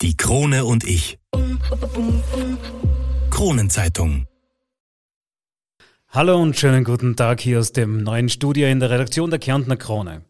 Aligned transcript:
Die 0.00 0.16
Krone 0.16 0.64
und 0.64 0.84
ich. 0.84 1.18
Kronenzeitung. 3.30 4.28
Hallo 6.10 6.40
und 6.40 6.56
schönen 6.56 6.84
guten 6.84 7.16
Tag 7.16 7.40
hier 7.40 7.58
aus 7.58 7.72
dem 7.72 8.04
neuen 8.04 8.28
Studio 8.28 8.68
in 8.68 8.78
der 8.78 8.90
Redaktion 8.90 9.30
der 9.30 9.40
Kärntner 9.40 9.76
Krone. 9.76 10.22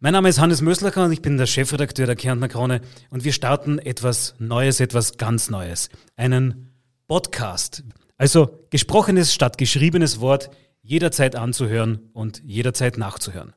Mein 0.00 0.12
Name 0.12 0.28
ist 0.28 0.40
Hannes 0.40 0.60
Möslacher 0.60 1.06
und 1.06 1.12
ich 1.12 1.22
bin 1.22 1.38
der 1.38 1.46
Chefredakteur 1.46 2.04
der 2.04 2.16
Kärntner 2.16 2.48
Krone 2.48 2.82
und 3.08 3.24
wir 3.24 3.32
starten 3.32 3.78
etwas 3.78 4.34
Neues, 4.38 4.78
etwas 4.78 5.16
ganz 5.16 5.48
Neues. 5.48 5.88
Einen 6.16 6.74
Podcast. 7.08 7.84
Also 8.18 8.66
gesprochenes 8.68 9.32
statt 9.32 9.56
geschriebenes 9.56 10.20
Wort 10.20 10.50
jederzeit 10.82 11.34
anzuhören 11.34 12.10
und 12.12 12.42
jederzeit 12.44 12.98
nachzuhören. 12.98 13.54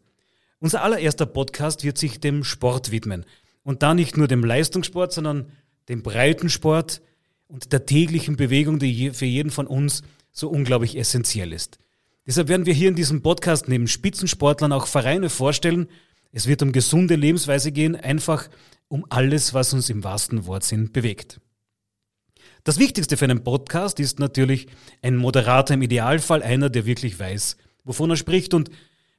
Unser 0.59 0.81
allererster 0.81 1.25
Podcast 1.25 1.83
wird 1.83 1.97
sich 1.97 2.21
dem 2.21 2.45
Sport 2.45 2.91
widmen. 2.91 3.25
Und 3.65 3.81
da 3.81 3.95
nicht 3.95 4.15
nur 4.15 4.27
dem 4.27 4.45
Leistungssport, 4.45 5.11
sondern 5.11 5.51
dem 5.89 6.03
Breitensport 6.03 7.01
und 7.47 7.73
der 7.73 7.87
täglichen 7.87 8.37
Bewegung, 8.37 8.77
die 8.77 9.09
für 9.09 9.25
jeden 9.25 9.49
von 9.49 9.65
uns 9.65 10.03
so 10.31 10.49
unglaublich 10.49 10.95
essentiell 10.95 11.51
ist. 11.51 11.79
Deshalb 12.27 12.47
werden 12.47 12.67
wir 12.67 12.75
hier 12.75 12.89
in 12.89 12.95
diesem 12.95 13.23
Podcast 13.23 13.67
neben 13.67 13.87
Spitzensportlern 13.87 14.71
auch 14.71 14.85
Vereine 14.85 15.31
vorstellen. 15.31 15.87
Es 16.31 16.45
wird 16.45 16.61
um 16.61 16.73
gesunde 16.73 17.15
Lebensweise 17.15 17.71
gehen, 17.71 17.95
einfach 17.95 18.49
um 18.87 19.03
alles, 19.09 19.55
was 19.55 19.73
uns 19.73 19.89
im 19.89 20.03
wahrsten 20.03 20.45
Wortsinn 20.45 20.91
bewegt. 20.91 21.41
Das 22.63 22.77
Wichtigste 22.77 23.17
für 23.17 23.25
einen 23.25 23.43
Podcast 23.43 23.99
ist 23.99 24.19
natürlich 24.19 24.67
ein 25.01 25.15
Moderator, 25.15 25.73
im 25.73 25.81
Idealfall 25.81 26.43
einer, 26.43 26.69
der 26.69 26.85
wirklich 26.85 27.19
weiß, 27.19 27.57
wovon 27.83 28.11
er 28.11 28.15
spricht. 28.15 28.53
Und 28.53 28.69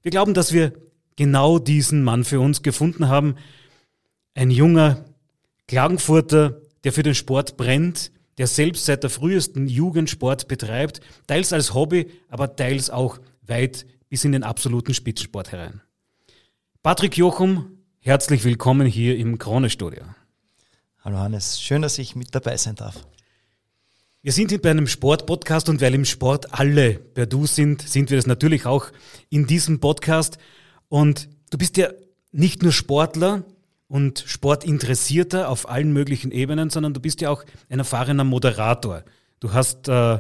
wir 0.02 0.12
glauben, 0.12 0.34
dass 0.34 0.52
wir 0.52 0.72
genau 1.16 1.58
diesen 1.58 2.04
Mann 2.04 2.22
für 2.22 2.38
uns 2.38 2.62
gefunden 2.62 3.08
haben. 3.08 3.34
Ein 4.36 4.50
junger 4.50 5.02
Klagenfurter, 5.66 6.60
der 6.84 6.92
für 6.92 7.02
den 7.02 7.14
Sport 7.14 7.56
brennt, 7.56 8.12
der 8.36 8.46
selbst 8.46 8.84
seit 8.84 9.02
der 9.02 9.08
frühesten 9.08 9.66
Jugend 9.66 10.10
Sport 10.10 10.46
betreibt, 10.46 11.00
teils 11.26 11.54
als 11.54 11.72
Hobby, 11.72 12.10
aber 12.28 12.54
teils 12.54 12.90
auch 12.90 13.18
weit 13.40 13.86
bis 14.10 14.26
in 14.26 14.32
den 14.32 14.42
absoluten 14.42 14.92
Spitzensport 14.92 15.52
herein. 15.52 15.80
Patrick 16.82 17.16
Jochum, 17.16 17.78
herzlich 18.00 18.44
willkommen 18.44 18.86
hier 18.86 19.16
im 19.16 19.38
Krone-Studio. 19.38 20.02
Hallo 21.02 21.16
Hannes, 21.16 21.58
schön, 21.58 21.80
dass 21.80 21.96
ich 21.96 22.14
mit 22.14 22.34
dabei 22.34 22.58
sein 22.58 22.74
darf. 22.74 23.08
Wir 24.20 24.32
sind 24.32 24.50
hier 24.50 24.60
bei 24.60 24.70
einem 24.70 24.86
Sport-Podcast 24.86 25.70
und 25.70 25.80
weil 25.80 25.94
im 25.94 26.04
Sport 26.04 26.52
alle 26.52 26.98
per 26.98 27.24
Du 27.24 27.46
sind, 27.46 27.88
sind 27.88 28.10
wir 28.10 28.18
das 28.18 28.26
natürlich 28.26 28.66
auch 28.66 28.88
in 29.30 29.46
diesem 29.46 29.80
Podcast. 29.80 30.36
Und 30.88 31.30
du 31.48 31.56
bist 31.56 31.78
ja 31.78 31.88
nicht 32.32 32.62
nur 32.62 32.72
Sportler 32.72 33.42
und 33.88 34.24
Sportinteressierter 34.26 35.48
auf 35.48 35.68
allen 35.68 35.92
möglichen 35.92 36.32
Ebenen, 36.32 36.70
sondern 36.70 36.94
du 36.94 37.00
bist 37.00 37.20
ja 37.20 37.30
auch 37.30 37.44
ein 37.68 37.78
erfahrener 37.78 38.24
Moderator. 38.24 39.04
Du 39.40 39.52
hast 39.52 39.88
äh, 39.88 40.18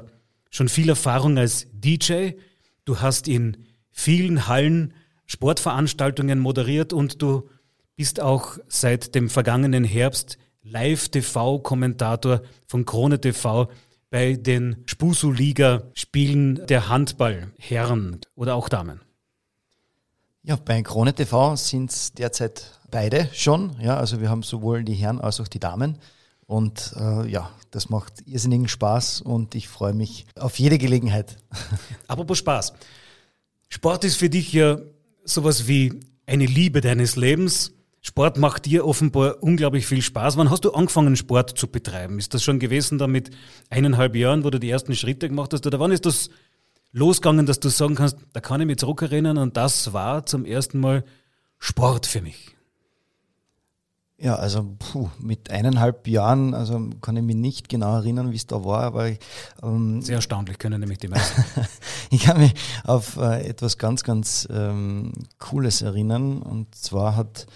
schon 0.50 0.68
viel 0.68 0.88
Erfahrung 0.88 1.38
als 1.38 1.66
DJ, 1.72 2.32
du 2.84 3.00
hast 3.00 3.28
in 3.28 3.56
vielen 3.90 4.46
Hallen 4.46 4.94
Sportveranstaltungen 5.26 6.38
moderiert 6.38 6.92
und 6.92 7.20
du 7.20 7.48
bist 7.96 8.20
auch 8.20 8.58
seit 8.68 9.14
dem 9.14 9.28
vergangenen 9.28 9.84
Herbst 9.84 10.38
Live-TV-Kommentator 10.62 12.42
von 12.66 12.84
Krone 12.84 13.20
TV 13.20 13.70
bei 14.10 14.34
den 14.34 14.84
Spusu-Liga-Spielen 14.86 16.66
der 16.66 16.88
Handballherren 16.88 18.20
oder 18.34 18.54
auch 18.54 18.68
Damen. 18.68 19.00
Ja, 20.42 20.56
bei 20.56 20.80
Krone 20.82 21.12
TV 21.12 21.56
sind 21.56 21.90
es 21.90 22.12
derzeit 22.12 22.75
beide 22.90 23.28
schon. 23.32 23.76
Ja, 23.80 23.96
also 23.96 24.20
wir 24.20 24.30
haben 24.30 24.42
sowohl 24.42 24.84
die 24.84 24.94
Herren 24.94 25.20
als 25.20 25.40
auch 25.40 25.48
die 25.48 25.60
Damen. 25.60 25.98
Und 26.46 26.94
äh, 26.98 27.28
ja, 27.28 27.50
das 27.70 27.88
macht 27.90 28.26
irrsinnigen 28.26 28.68
Spaß 28.68 29.20
und 29.20 29.54
ich 29.54 29.68
freue 29.68 29.94
mich 29.94 30.26
auf 30.38 30.58
jede 30.58 30.78
Gelegenheit. 30.78 31.36
Apropos 32.08 32.38
Spaß. 32.38 32.72
Sport 33.68 34.04
ist 34.04 34.16
für 34.16 34.30
dich 34.30 34.52
ja 34.52 34.78
sowas 35.24 35.66
wie 35.66 36.00
eine 36.24 36.46
Liebe 36.46 36.80
deines 36.80 37.16
Lebens. 37.16 37.72
Sport 38.00 38.38
macht 38.38 38.66
dir 38.66 38.86
offenbar 38.86 39.42
unglaublich 39.42 39.86
viel 39.86 40.00
Spaß. 40.00 40.36
Wann 40.36 40.50
hast 40.50 40.64
du 40.64 40.72
angefangen, 40.72 41.16
Sport 41.16 41.58
zu 41.58 41.66
betreiben? 41.66 42.20
Ist 42.20 42.32
das 42.34 42.44
schon 42.44 42.60
gewesen 42.60 42.98
da 42.98 43.08
mit 43.08 43.30
eineinhalb 43.68 44.14
Jahren, 44.14 44.44
wo 44.44 44.50
du 44.50 44.60
die 44.60 44.70
ersten 44.70 44.94
Schritte 44.94 45.28
gemacht 45.28 45.52
hast? 45.52 45.66
Oder 45.66 45.80
wann 45.80 45.90
ist 45.90 46.06
das 46.06 46.30
losgegangen, 46.92 47.46
dass 47.46 47.58
du 47.58 47.68
sagen 47.68 47.96
kannst, 47.96 48.18
da 48.32 48.40
kann 48.40 48.60
ich 48.60 48.68
mich 48.68 48.76
zurückerinnern 48.76 49.38
und 49.38 49.56
das 49.56 49.92
war 49.92 50.24
zum 50.24 50.44
ersten 50.44 50.78
Mal 50.78 51.04
Sport 51.58 52.06
für 52.06 52.22
mich? 52.22 52.55
Ja, 54.18 54.36
also 54.36 54.66
puh, 54.78 55.10
mit 55.18 55.50
eineinhalb 55.50 56.08
Jahren, 56.08 56.54
also 56.54 56.88
kann 57.02 57.18
ich 57.18 57.22
mich 57.22 57.36
nicht 57.36 57.68
genau 57.68 57.96
erinnern, 57.96 58.32
wie 58.32 58.36
es 58.36 58.46
da 58.46 58.64
war, 58.64 58.82
aber 58.82 59.10
ähm, 59.62 60.00
sehr 60.00 60.16
erstaunlich 60.16 60.58
können 60.58 60.80
nämlich 60.80 60.98
die 60.98 61.08
meisten. 61.08 61.44
ich 62.10 62.22
kann 62.22 62.38
mich 62.38 62.54
auf 62.84 63.18
äh, 63.18 63.46
etwas 63.46 63.76
ganz, 63.76 64.04
ganz 64.04 64.48
ähm, 64.50 65.12
Cooles 65.38 65.82
erinnern 65.82 66.40
und 66.40 66.74
zwar 66.74 67.14
hat 67.14 67.46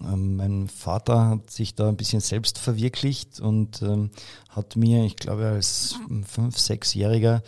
ähm, 0.00 0.36
mein 0.36 0.68
Vater 0.68 1.28
hat 1.28 1.50
sich 1.50 1.76
da 1.76 1.88
ein 1.88 1.96
bisschen 1.96 2.20
selbst 2.20 2.58
verwirklicht 2.58 3.38
und 3.38 3.80
ähm, 3.82 4.10
hat 4.48 4.74
mir, 4.74 5.04
ich 5.04 5.14
glaube 5.14 5.46
als 5.46 5.96
fünf, 6.26 6.58
sechsjähriger 6.58 7.42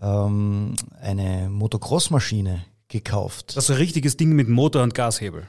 ähm, 0.00 0.76
eine 1.00 1.48
Motocross-Maschine 1.50 2.64
gekauft. 2.86 3.56
Das 3.56 3.64
ist 3.64 3.70
ein 3.70 3.76
richtiges 3.76 4.16
Ding 4.16 4.30
mit 4.30 4.48
Motor 4.48 4.84
und 4.84 4.94
Gashebel. 4.94 5.48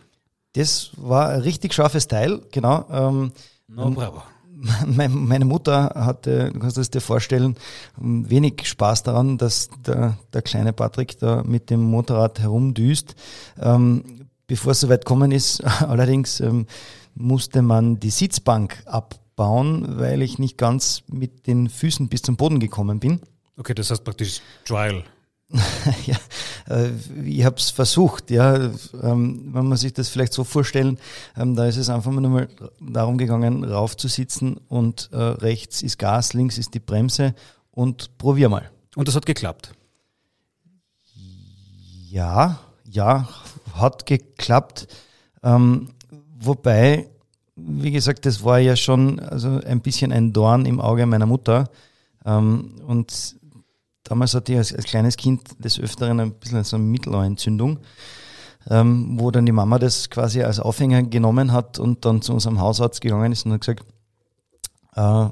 Das 0.54 0.92
war 0.98 1.30
ein 1.30 1.42
richtig 1.42 1.74
scharfes 1.74 2.08
Teil, 2.08 2.42
genau. 2.52 2.86
Ähm, 2.90 3.32
no, 3.68 3.92
bravo. 3.92 4.24
Meine 4.86 5.46
Mutter 5.46 5.92
hatte, 5.96 6.52
du 6.52 6.60
kannst 6.60 6.78
es 6.78 6.90
dir 6.90 7.02
vorstellen, 7.02 7.56
wenig 7.98 8.68
Spaß 8.68 9.04
daran, 9.04 9.38
dass 9.38 9.70
der, 9.86 10.18
der 10.34 10.42
kleine 10.42 10.74
Patrick 10.74 11.18
da 11.20 11.44
mit 11.44 11.70
dem 11.70 11.82
Motorrad 11.82 12.40
herumdüst. 12.40 13.16
Ähm, 13.60 14.28
bevor 14.48 14.74
es 14.74 14.82
soweit 14.82 15.06
gekommen 15.06 15.32
ist, 15.32 15.64
allerdings 15.82 16.40
ähm, 16.42 16.66
musste 17.16 17.62
man 17.62 18.00
die 18.00 18.10
Sitzbank 18.10 18.82
abbauen, 18.86 20.00
weil 20.00 20.22
ich 20.22 20.40
nicht 20.40 20.58
ganz 20.58 21.04
mit 21.08 21.48
den 21.48 21.70
Füßen 21.70 22.10
bis 22.10 22.22
zum 22.22 22.36
Boden 22.36 22.60
gekommen 22.60 23.00
bin. 23.00 23.22
Okay, 23.58 23.74
das 23.74 23.92
heißt 23.92 24.04
praktisch 24.04 24.42
Trial. 24.66 25.04
ja, 26.06 26.18
äh, 26.68 26.92
ich 27.26 27.44
habe 27.44 27.56
es 27.58 27.72
versucht, 27.72 28.30
ja. 28.30 28.72
Ähm, 29.02 29.50
wenn 29.52 29.68
man 29.68 29.78
sich 29.78 29.94
das 29.94 30.10
vielleicht 30.10 30.34
so 30.34 30.44
vorstellen, 30.44 31.00
ähm, 31.36 31.56
da 31.56 31.66
ist 31.66 31.78
es 31.78 31.90
einfach 31.90 32.12
nur 32.12 32.22
mal 32.30 32.48
darum 32.80 33.18
gegangen, 33.18 33.64
raufzusitzen 33.64 34.58
und 34.68 35.10
äh, 35.12 35.18
rechts 35.18 35.82
ist 35.82 35.98
Gas, 35.98 36.34
links 36.34 36.58
ist 36.60 36.74
die 36.76 36.80
Bremse 36.80 37.34
und 37.72 38.18
probier 38.18 38.50
mal. 38.50 38.70
Und 38.96 39.08
das 39.08 39.16
hat 39.16 39.26
geklappt? 39.26 39.74
Ja, 42.10 42.60
ja, 42.84 43.28
hat 43.74 44.06
geklappt. 44.06 44.88
Ähm, 45.42 45.90
wobei, 46.40 47.10
wie 47.56 47.92
gesagt, 47.92 48.26
das 48.28 48.44
war 48.44 48.60
ja 48.60 48.76
schon 48.76 49.20
also 49.20 49.60
ein 49.66 49.82
bisschen 49.82 50.12
ein 50.12 50.32
Dorn 50.32 50.66
im 50.66 50.80
Auge 50.80 51.06
meiner 51.08 51.26
Mutter. 51.26 51.70
Ähm, 52.26 52.76
und 52.86 53.36
Damals 54.04 54.34
hatte 54.34 54.54
ich 54.54 54.58
als, 54.58 54.74
als 54.74 54.86
kleines 54.86 55.18
Kind 55.18 55.64
des 55.64 55.80
Öfteren 55.80 56.20
ein 56.20 56.34
bisschen 56.34 56.64
so 56.64 56.78
eine 56.78 56.86
Mittelohrentzündung, 56.86 57.80
ähm, 58.70 59.20
wo 59.20 59.32
dann 59.32 59.46
die 59.46 59.52
Mama 59.52 59.80
das 59.80 60.10
quasi 60.10 60.42
als 60.44 60.60
Aufhänger 60.60 61.04
genommen 61.04 61.52
hat 61.52 61.80
und 61.80 62.06
dann 62.06 62.22
zu 62.22 62.34
unserem 62.34 62.60
Hausarzt 62.60 63.02
gegangen 63.02 63.32
ist 63.32 63.46
und 63.46 63.54
hat 63.54 63.62
gesagt, 63.62 63.86
äh, 64.96 65.30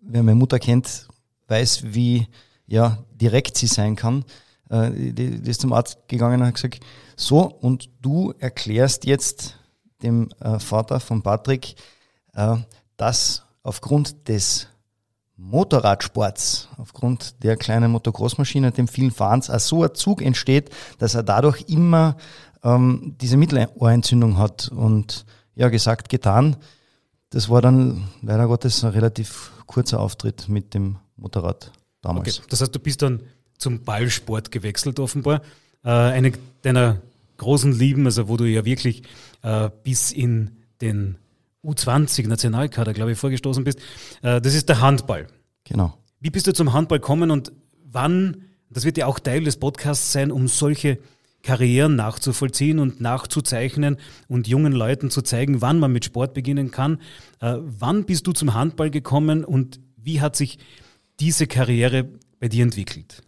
wer 0.00 0.22
meine 0.22 0.34
Mutter 0.34 0.58
kennt, 0.58 1.08
weiß, 1.48 1.84
wie 1.92 2.26
ja, 2.66 2.98
direkt 3.12 3.56
sie 3.58 3.66
sein 3.66 3.96
kann. 3.96 4.24
Äh, 4.70 4.90
die, 4.90 5.40
die 5.40 5.50
ist 5.50 5.60
zum 5.60 5.72
Arzt 5.72 5.98
gegangen 6.08 6.40
und 6.40 6.46
hat 6.46 6.54
gesagt, 6.54 6.80
so, 7.16 7.42
und 7.42 7.90
du 8.00 8.32
erklärst 8.38 9.04
jetzt 9.04 9.56
dem 10.02 10.30
äh, 10.40 10.58
Vater 10.58 11.00
von 11.00 11.22
Patrick, 11.22 11.74
äh, 12.34 12.56
dass 12.96 13.42
aufgrund 13.62 14.28
des 14.28 14.68
Motorradsports, 15.40 16.68
aufgrund 16.76 17.42
der 17.42 17.56
kleinen 17.56 17.90
Motocross-Maschine, 17.90 18.72
dem 18.72 18.88
vielen 18.88 19.10
Fahrens, 19.10 19.48
auch 19.48 19.58
so 19.58 19.82
ein 19.82 19.94
Zug 19.94 20.22
entsteht, 20.22 20.70
dass 20.98 21.14
er 21.14 21.22
dadurch 21.22 21.64
immer 21.68 22.16
ähm, 22.62 23.16
diese 23.20 23.36
Mittelohrentzündung 23.36 24.38
hat. 24.38 24.68
Und 24.68 25.24
ja, 25.54 25.68
gesagt, 25.68 26.08
getan. 26.08 26.56
Das 27.30 27.48
war 27.48 27.62
dann 27.62 28.08
leider 28.22 28.46
Gottes 28.46 28.84
ein 28.84 28.90
relativ 28.90 29.52
kurzer 29.66 30.00
Auftritt 30.00 30.48
mit 30.48 30.74
dem 30.74 30.98
Motorrad 31.16 31.72
damals. 32.02 32.38
Okay. 32.38 32.46
Das 32.50 32.60
heißt, 32.60 32.74
du 32.74 32.78
bist 32.78 33.02
dann 33.02 33.20
zum 33.56 33.82
Ballsport 33.82 34.50
gewechselt 34.50 35.00
offenbar. 35.00 35.42
Äh, 35.84 35.90
eine 35.90 36.32
deiner 36.62 37.00
großen 37.38 37.72
Lieben, 37.72 38.04
also 38.04 38.28
wo 38.28 38.36
du 38.36 38.44
ja 38.44 38.64
wirklich 38.64 39.02
äh, 39.42 39.70
bis 39.82 40.12
in 40.12 40.50
den 40.80 41.16
U20-Nationalkader, 41.64 42.92
glaube 42.92 43.12
ich, 43.12 43.18
vorgestoßen 43.18 43.64
bist. 43.64 43.78
Äh, 44.22 44.40
das 44.40 44.54
ist 44.54 44.68
der 44.68 44.80
Handball. 44.80 45.26
Genau. 45.64 45.94
Wie 46.20 46.30
bist 46.30 46.46
du 46.46 46.52
zum 46.52 46.72
Handball 46.72 46.98
gekommen 46.98 47.30
und 47.30 47.52
wann, 47.84 48.44
das 48.70 48.84
wird 48.84 48.98
ja 48.98 49.06
auch 49.06 49.18
Teil 49.18 49.44
des 49.44 49.56
Podcasts 49.56 50.12
sein, 50.12 50.30
um 50.30 50.48
solche 50.48 50.98
Karrieren 51.42 51.96
nachzuvollziehen 51.96 52.78
und 52.78 53.00
nachzuzeichnen 53.00 53.96
und 54.28 54.46
jungen 54.46 54.72
Leuten 54.72 55.10
zu 55.10 55.22
zeigen, 55.22 55.62
wann 55.62 55.78
man 55.78 55.92
mit 55.92 56.04
Sport 56.04 56.34
beginnen 56.34 56.70
kann. 56.70 56.98
Äh, 57.40 57.56
wann 57.60 58.04
bist 58.04 58.26
du 58.26 58.32
zum 58.32 58.54
Handball 58.54 58.90
gekommen 58.90 59.44
und 59.44 59.80
wie 59.96 60.20
hat 60.20 60.36
sich 60.36 60.58
diese 61.18 61.46
Karriere 61.46 62.08
bei 62.40 62.48
dir 62.48 62.62
entwickelt? 62.62 63.22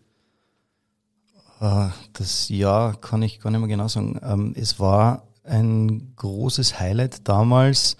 Äh, 1.60 1.88
das 2.12 2.48
Jahr 2.48 3.00
kann 3.00 3.22
ich 3.22 3.40
gar 3.40 3.50
nicht 3.50 3.60
mehr 3.60 3.68
genau 3.68 3.88
sagen. 3.88 4.20
Ähm, 4.22 4.52
es 4.56 4.78
war 4.78 5.28
ein 5.44 6.12
großes 6.16 6.78
Highlight 6.78 7.26
damals 7.28 7.96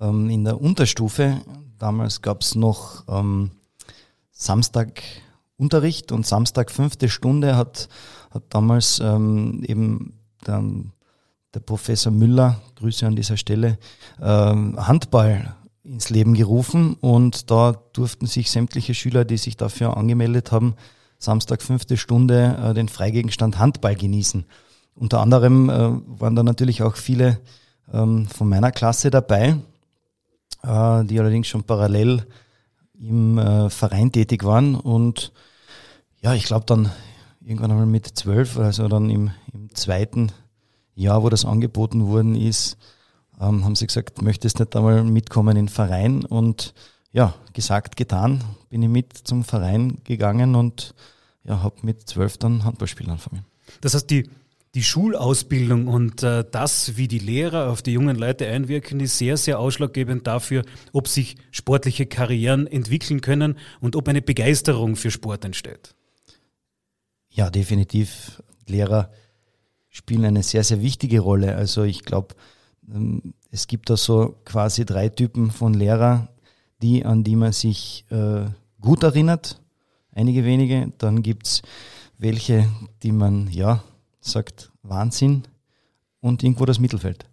ähm, 0.00 0.30
in 0.30 0.44
der 0.44 0.60
Unterstufe. 0.60 1.40
Damals 1.78 2.22
gab 2.22 2.42
es 2.42 2.54
noch 2.54 3.04
ähm, 3.08 3.50
Samstag 4.32 5.02
Unterricht 5.56 6.12
und 6.12 6.24
Samstag 6.24 6.70
fünfte 6.70 7.08
Stunde 7.08 7.56
hat, 7.56 7.88
hat 8.30 8.44
damals 8.50 9.00
ähm, 9.00 9.64
eben 9.66 10.14
der, 10.46 10.62
der, 11.52 11.60
Professor 11.60 12.12
Müller, 12.12 12.60
Grüße 12.76 13.04
an 13.06 13.16
dieser 13.16 13.36
Stelle, 13.36 13.78
ähm, 14.22 14.76
Handball 14.78 15.56
ins 15.82 16.10
Leben 16.10 16.34
gerufen 16.34 16.94
und 17.00 17.50
da 17.50 17.74
durften 17.92 18.26
sich 18.26 18.50
sämtliche 18.50 18.94
Schüler, 18.94 19.24
die 19.24 19.36
sich 19.36 19.56
dafür 19.56 19.96
angemeldet 19.96 20.52
haben, 20.52 20.74
Samstag 21.18 21.62
fünfte 21.62 21.96
Stunde 21.96 22.56
äh, 22.62 22.74
den 22.74 22.88
Freigegenstand 22.88 23.58
Handball 23.58 23.96
genießen. 23.96 24.44
Unter 24.94 25.20
anderem 25.20 25.70
äh, 25.70 26.20
waren 26.20 26.36
da 26.36 26.44
natürlich 26.44 26.82
auch 26.82 26.94
viele 26.94 27.40
ähm, 27.92 28.28
von 28.28 28.48
meiner 28.48 28.70
Klasse 28.70 29.10
dabei, 29.10 29.56
äh, 30.62 31.04
die 31.04 31.18
allerdings 31.18 31.48
schon 31.48 31.64
parallel 31.64 32.26
im 32.98 33.38
äh, 33.38 33.70
Verein 33.70 34.12
tätig 34.12 34.44
waren 34.44 34.74
und 34.74 35.32
ja, 36.20 36.34
ich 36.34 36.44
glaube 36.44 36.66
dann 36.66 36.90
irgendwann 37.40 37.70
einmal 37.70 37.86
mit 37.86 38.06
zwölf, 38.06 38.58
also 38.58 38.88
dann 38.88 39.08
im, 39.08 39.30
im 39.52 39.74
zweiten 39.74 40.32
Jahr, 40.94 41.22
wo 41.22 41.28
das 41.28 41.44
angeboten 41.44 42.06
worden 42.06 42.34
ist, 42.34 42.76
ähm, 43.40 43.64
haben 43.64 43.76
sie 43.76 43.86
gesagt, 43.86 44.20
möchtest 44.20 44.58
nicht 44.58 44.74
einmal 44.74 45.04
mitkommen 45.04 45.56
in 45.56 45.66
den 45.66 45.68
Verein 45.68 46.24
und 46.24 46.74
ja, 47.12 47.34
gesagt, 47.52 47.96
getan, 47.96 48.44
bin 48.68 48.82
ich 48.82 48.88
mit 48.88 49.12
zum 49.12 49.44
Verein 49.44 49.98
gegangen 50.04 50.54
und 50.54 50.94
ja, 51.44 51.62
habe 51.62 51.76
mit 51.82 52.08
zwölf 52.08 52.36
dann 52.36 52.64
Handballspielen 52.64 53.10
angefangen. 53.10 53.44
Das 53.80 53.94
heißt, 53.94 54.10
die, 54.10 54.28
die 54.74 54.82
Schulausbildung 54.82 55.88
und 55.88 56.22
äh, 56.22 56.44
das, 56.50 56.96
wie 56.96 57.08
die 57.08 57.18
Lehrer 57.18 57.70
auf 57.70 57.82
die 57.82 57.92
jungen 57.92 58.16
Leute 58.16 58.46
einwirken, 58.46 59.00
ist 59.00 59.18
sehr, 59.18 59.36
sehr 59.36 59.58
ausschlaggebend 59.58 60.26
dafür, 60.26 60.62
ob 60.92 61.08
sich 61.08 61.36
sportliche 61.50 62.06
Karrieren 62.06 62.66
entwickeln 62.66 63.20
können 63.20 63.58
und 63.80 63.96
ob 63.96 64.08
eine 64.08 64.22
Begeisterung 64.22 64.96
für 64.96 65.10
Sport 65.10 65.44
entsteht. 65.44 65.94
Ja, 67.30 67.50
definitiv. 67.50 68.42
Lehrer 68.66 69.10
spielen 69.88 70.24
eine 70.24 70.42
sehr, 70.42 70.64
sehr 70.64 70.82
wichtige 70.82 71.20
Rolle. 71.20 71.56
Also 71.56 71.84
ich 71.84 72.04
glaube, 72.04 72.34
ähm, 72.92 73.34
es 73.50 73.66
gibt 73.66 73.88
da 73.90 73.96
so 73.96 74.36
quasi 74.44 74.84
drei 74.84 75.08
Typen 75.08 75.50
von 75.50 75.72
Lehrer, 75.72 76.28
die, 76.82 77.04
an 77.04 77.24
die 77.24 77.36
man 77.36 77.52
sich 77.52 78.04
äh, 78.10 78.44
gut 78.80 79.02
erinnert, 79.02 79.60
einige 80.12 80.44
wenige. 80.44 80.92
Dann 80.98 81.22
gibt 81.22 81.46
es 81.46 81.62
welche, 82.18 82.68
die 83.02 83.12
man, 83.12 83.48
ja, 83.50 83.82
sagt 84.20 84.70
Wahnsinn 84.82 85.44
und 86.20 86.42
irgendwo 86.42 86.64
das 86.64 86.78
Mittelfeld. 86.78 87.26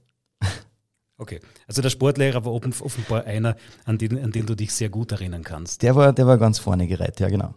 Okay, 1.18 1.40
also 1.66 1.82
der 1.82 1.90
Sportlehrer 1.90 2.44
war 2.44 2.52
offenbar 2.52 3.24
einer, 3.24 3.56
an 3.86 3.98
den, 3.98 4.22
an 4.22 4.32
den 4.32 4.46
du 4.46 4.54
dich 4.54 4.74
sehr 4.74 4.90
gut 4.90 5.14
erinnern 5.14 5.44
kannst. 5.44 5.82
Der 5.82 5.96
war, 5.96 6.12
der 6.12 6.28
war 6.28 6.38
ganz 6.38 6.60
vorne 6.60 6.88
gereiht, 6.88 7.22
ja 7.22 7.30
genau. 7.30 7.54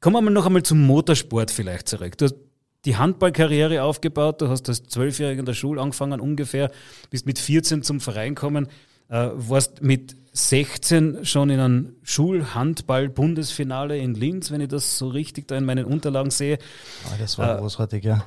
Kommen 0.00 0.24
wir 0.24 0.30
noch 0.30 0.46
einmal 0.46 0.62
zum 0.62 0.86
Motorsport 0.86 1.50
vielleicht 1.50 1.88
zurück. 1.88 2.16
Du 2.16 2.24
hast 2.24 2.36
die 2.86 2.96
Handballkarriere 2.96 3.82
aufgebaut, 3.82 4.40
du 4.40 4.48
hast 4.48 4.68
als 4.68 4.84
Zwölfjähriger 4.84 5.40
in 5.40 5.46
der 5.46 5.54
Schule 5.54 5.80
angefangen 5.80 6.20
ungefähr, 6.20 6.70
bist 7.10 7.26
mit 7.26 7.38
14 7.38 7.82
zum 7.82 8.00
Verein 8.00 8.34
gekommen, 8.34 8.68
äh, 9.08 9.30
warst 9.34 9.82
mit 9.82 10.16
16 10.32 11.24
schon 11.24 11.50
in 11.50 11.60
einem 11.60 11.96
Schulhandball-Bundesfinale 12.02 13.96
in 13.98 14.14
Linz, 14.14 14.50
wenn 14.50 14.60
ich 14.60 14.68
das 14.68 14.98
so 14.98 15.08
richtig 15.08 15.46
da 15.46 15.56
in 15.56 15.64
meinen 15.64 15.84
Unterlagen 15.84 16.30
sehe. 16.30 16.58
Ah, 17.06 17.16
das 17.18 17.38
war 17.38 17.56
äh, 17.56 17.60
großartig, 17.60 18.04
ja. 18.04 18.24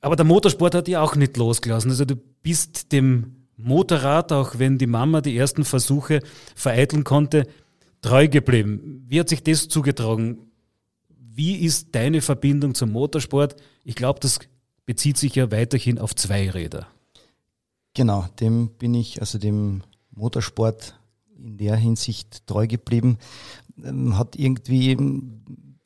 Aber 0.00 0.16
der 0.16 0.24
Motorsport 0.24 0.74
hat 0.74 0.88
dich 0.88 0.96
auch 0.96 1.14
nicht 1.14 1.36
losgelassen. 1.36 1.90
Also 1.90 2.04
du 2.04 2.16
bist 2.42 2.90
dem 2.92 3.46
Motorrad, 3.56 4.32
auch 4.32 4.58
wenn 4.58 4.76
die 4.78 4.88
Mama 4.88 5.20
die 5.20 5.36
ersten 5.36 5.64
Versuche 5.64 6.20
vereiteln 6.56 7.04
konnte, 7.04 7.46
treu 8.02 8.28
geblieben. 8.28 9.04
Wie 9.08 9.20
hat 9.20 9.28
sich 9.28 9.42
das 9.42 9.68
zugetragen? 9.68 10.50
Wie 11.08 11.56
ist 11.64 11.94
deine 11.94 12.20
Verbindung 12.20 12.74
zum 12.74 12.92
Motorsport? 12.92 13.56
Ich 13.84 13.94
glaube, 13.94 14.20
das 14.20 14.40
bezieht 14.86 15.16
sich 15.16 15.36
ja 15.36 15.50
weiterhin 15.50 15.98
auf 15.98 16.14
zwei 16.14 16.50
Räder. 16.50 16.86
Genau, 17.94 18.26
dem 18.40 18.70
bin 18.70 18.92
ich, 18.94 19.20
also 19.20 19.38
dem 19.38 19.82
Motorsport 20.10 20.98
in 21.38 21.58
der 21.58 21.76
Hinsicht 21.76 22.46
treu 22.46 22.66
geblieben. 22.66 23.18
Ähm, 23.82 24.18
hat 24.18 24.36
irgendwie 24.36 24.96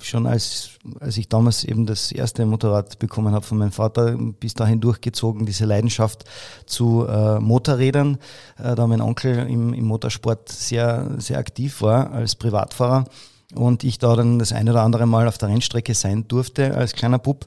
schon 0.00 0.26
als, 0.26 0.78
als 1.00 1.16
ich 1.16 1.28
damals 1.28 1.64
eben 1.64 1.84
das 1.84 2.12
erste 2.12 2.46
Motorrad 2.46 2.98
bekommen 2.98 3.34
habe 3.34 3.44
von 3.44 3.58
meinem 3.58 3.72
Vater, 3.72 4.16
bis 4.16 4.54
dahin 4.54 4.80
durchgezogen, 4.80 5.44
diese 5.44 5.64
Leidenschaft 5.64 6.24
zu 6.66 7.04
äh, 7.06 7.40
Motorrädern, 7.40 8.18
äh, 8.58 8.74
da 8.74 8.86
mein 8.86 9.00
Onkel 9.00 9.46
im, 9.48 9.74
im 9.74 9.84
Motorsport 9.84 10.48
sehr, 10.48 11.16
sehr 11.18 11.38
aktiv 11.38 11.82
war 11.82 12.12
als 12.12 12.36
Privatfahrer 12.36 13.04
und 13.54 13.82
ich 13.82 13.98
da 13.98 14.14
dann 14.14 14.38
das 14.38 14.52
eine 14.52 14.72
oder 14.72 14.82
andere 14.82 15.06
Mal 15.06 15.26
auf 15.26 15.38
der 15.38 15.48
Rennstrecke 15.48 15.94
sein 15.94 16.28
durfte 16.28 16.76
als 16.76 16.92
kleiner 16.92 17.18
Bub 17.18 17.46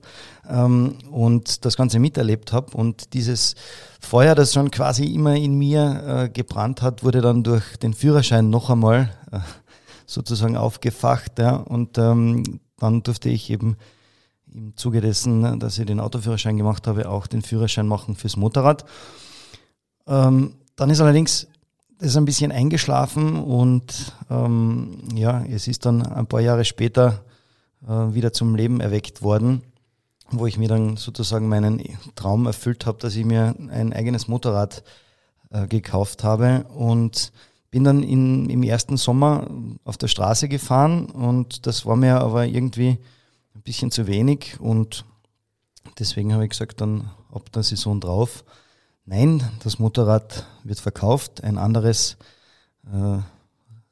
ähm, 0.49 0.95
und 1.11 1.63
das 1.63 1.77
Ganze 1.77 1.99
miterlebt 1.99 2.53
habe. 2.53 2.75
Und 2.75 3.13
dieses 3.13 3.55
Feuer, 3.99 4.33
das 4.33 4.53
schon 4.53 4.71
quasi 4.71 5.05
immer 5.05 5.35
in 5.35 5.57
mir 5.57 6.03
äh, 6.05 6.29
gebrannt 6.29 6.81
hat, 6.81 7.03
wurde 7.03 7.21
dann 7.21 7.43
durch 7.43 7.77
den 7.77 7.93
Führerschein 7.93 8.49
noch 8.49 8.69
einmal 8.69 9.11
äh, 9.31 9.39
sozusagen 10.07 10.57
aufgefacht. 10.57 11.37
Ja, 11.37 11.57
und 11.57 11.97
ähm, 11.99 12.61
dann 12.79 13.03
durfte 13.03 13.29
ich 13.29 13.51
eben 13.51 13.77
im 14.53 14.75
Zuge 14.75 15.01
dessen, 15.01 15.59
dass 15.59 15.77
ich 15.77 15.85
den 15.85 15.99
Autoführerschein 15.99 16.57
gemacht 16.57 16.87
habe, 16.87 17.07
auch 17.07 17.27
den 17.27 17.41
Führerschein 17.41 17.87
machen 17.87 18.15
fürs 18.15 18.35
Motorrad. 18.35 18.85
Ähm, 20.07 20.55
dann 20.75 20.89
ist 20.89 20.99
allerdings 20.99 21.47
das 22.01 22.17
ein 22.17 22.25
bisschen 22.25 22.51
eingeschlafen 22.51 23.35
und 23.39 24.13
ähm, 24.29 24.97
ja, 25.13 25.45
es 25.45 25.67
ist 25.67 25.85
dann 25.85 26.01
ein 26.01 26.25
paar 26.25 26.41
Jahre 26.41 26.65
später 26.65 27.23
äh, 27.87 27.91
wieder 27.91 28.33
zum 28.33 28.55
Leben 28.55 28.81
erweckt 28.81 29.21
worden, 29.21 29.61
wo 30.31 30.47
ich 30.47 30.57
mir 30.57 30.67
dann 30.67 30.97
sozusagen 30.97 31.47
meinen 31.47 31.83
Traum 32.15 32.47
erfüllt 32.47 32.87
habe, 32.87 32.97
dass 32.97 33.15
ich 33.15 33.23
mir 33.23 33.55
ein 33.69 33.93
eigenes 33.93 34.27
Motorrad 34.27 34.83
äh, 35.51 35.67
gekauft 35.67 36.23
habe 36.23 36.65
und 36.75 37.31
bin 37.69 37.83
dann 37.83 38.01
in, 38.01 38.49
im 38.49 38.63
ersten 38.63 38.97
Sommer 38.97 39.47
auf 39.83 39.97
der 39.97 40.07
Straße 40.07 40.49
gefahren 40.49 41.05
und 41.05 41.67
das 41.67 41.85
war 41.85 41.95
mir 41.95 42.19
aber 42.19 42.47
irgendwie 42.47 42.97
ein 43.53 43.61
bisschen 43.61 43.91
zu 43.91 44.07
wenig 44.07 44.59
und 44.59 45.05
deswegen 45.99 46.33
habe 46.33 46.45
ich 46.45 46.49
gesagt, 46.49 46.81
dann 46.81 47.11
ab 47.31 47.51
der 47.51 47.61
Saison 47.61 47.99
drauf. 47.99 48.43
Nein, 49.05 49.43
das 49.63 49.79
Motorrad 49.79 50.45
wird 50.63 50.79
verkauft, 50.79 51.43
ein 51.43 51.57
anderes 51.57 52.17
äh, 52.85 53.17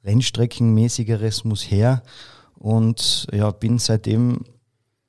Rennstreckenmäßigeres 0.03 1.43
muss 1.43 1.63
her 1.63 2.03
und 2.55 3.27
ja, 3.31 3.51
bin 3.51 3.79
seitdem 3.79 4.45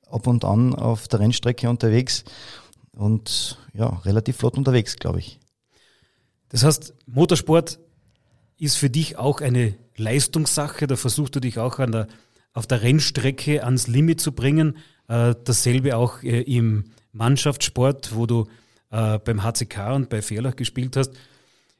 ab 0.09 0.27
und 0.27 0.43
an 0.43 0.75
auf 0.75 1.07
der 1.07 1.19
Rennstrecke 1.19 1.69
unterwegs 1.69 2.23
und 2.93 3.57
ja, 3.73 3.87
relativ 4.03 4.37
flott 4.37 4.57
unterwegs, 4.57 4.95
glaube 4.97 5.19
ich. 5.19 5.39
Das 6.49 6.63
heißt, 6.63 6.93
Motorsport 7.05 7.79
ist 8.57 8.77
für 8.77 8.89
dich 8.89 9.17
auch 9.17 9.39
eine 9.39 9.75
Leistungssache. 9.95 10.87
Da 10.87 10.95
versuchst 10.95 11.35
du 11.35 11.39
dich 11.39 11.59
auch 11.59 11.79
an 11.79 11.91
der, 11.91 12.07
auf 12.53 12.67
der 12.67 12.81
Rennstrecke 12.81 13.63
ans 13.63 13.87
Limit 13.87 14.19
zu 14.19 14.33
bringen. 14.33 14.77
Äh, 15.07 15.35
dasselbe 15.43 15.95
auch 15.95 16.23
äh, 16.23 16.41
im 16.41 16.91
Mannschaftssport, 17.13 18.15
wo 18.15 18.25
du 18.25 18.47
äh, 18.91 19.19
beim 19.19 19.43
HCK 19.43 19.93
und 19.95 20.09
bei 20.09 20.21
Fairlach 20.21 20.55
gespielt 20.55 20.95
hast. 20.95 21.13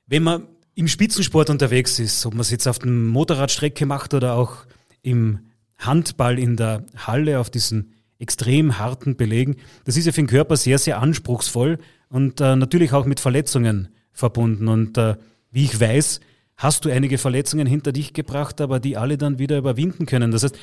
Wenn 0.07 0.23
man 0.23 0.47
im 0.75 0.87
Spitzensport 0.87 1.49
unterwegs 1.49 1.99
ist, 1.99 2.25
ob 2.25 2.33
man 2.33 2.41
es 2.41 2.51
jetzt 2.51 2.67
auf 2.67 2.79
der 2.79 2.89
Motorradstrecke 2.91 3.85
macht 3.85 4.13
oder 4.13 4.35
auch 4.35 4.65
im 5.01 5.39
Handball 5.77 6.39
in 6.39 6.57
der 6.57 6.85
Halle 6.95 7.39
auf 7.39 7.49
diesen 7.49 7.93
extrem 8.19 8.77
harten 8.77 9.15
Belegen, 9.15 9.57
das 9.83 9.97
ist 9.97 10.05
ja 10.05 10.11
für 10.11 10.21
den 10.21 10.27
Körper 10.27 10.55
sehr, 10.55 10.77
sehr 10.77 10.99
anspruchsvoll 10.99 11.79
und 12.09 12.39
äh, 12.39 12.55
natürlich 12.55 12.93
auch 12.93 13.05
mit 13.05 13.19
Verletzungen 13.19 13.89
verbunden. 14.11 14.67
Und 14.67 14.97
äh, 14.97 15.15
wie 15.51 15.65
ich 15.65 15.79
weiß, 15.79 16.19
hast 16.55 16.85
du 16.85 16.89
einige 16.89 17.17
Verletzungen 17.17 17.67
hinter 17.67 17.91
dich 17.91 18.13
gebracht, 18.13 18.61
aber 18.61 18.79
die 18.79 18.95
alle 18.95 19.17
dann 19.17 19.39
wieder 19.39 19.57
überwinden 19.57 20.05
können. 20.05 20.31
Das 20.31 20.43
heißt, 20.43 20.57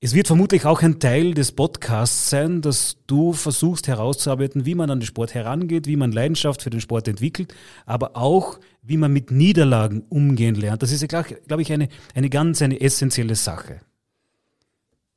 es 0.00 0.14
wird 0.14 0.26
vermutlich 0.26 0.66
auch 0.66 0.82
ein 0.82 1.00
Teil 1.00 1.32
des 1.32 1.52
Podcasts 1.52 2.28
sein, 2.28 2.60
dass 2.60 2.98
du 3.06 3.32
versuchst 3.32 3.88
herauszuarbeiten, 3.88 4.66
wie 4.66 4.74
man 4.74 4.90
an 4.90 5.00
den 5.00 5.06
Sport 5.06 5.32
herangeht, 5.32 5.86
wie 5.86 5.96
man 5.96 6.12
Leidenschaft 6.12 6.62
für 6.62 6.70
den 6.70 6.80
Sport 6.80 7.08
entwickelt, 7.08 7.54
aber 7.86 8.16
auch, 8.16 8.58
wie 8.82 8.98
man 8.98 9.12
mit 9.12 9.30
Niederlagen 9.30 10.02
umgehen 10.10 10.56
lernt. 10.56 10.82
Das 10.82 10.92
ist 10.92 11.00
ja, 11.00 11.22
glaube 11.22 11.62
ich, 11.62 11.72
eine, 11.72 11.88
eine 12.14 12.28
ganz 12.28 12.60
eine 12.60 12.80
essentielle 12.80 13.34
Sache. 13.34 13.80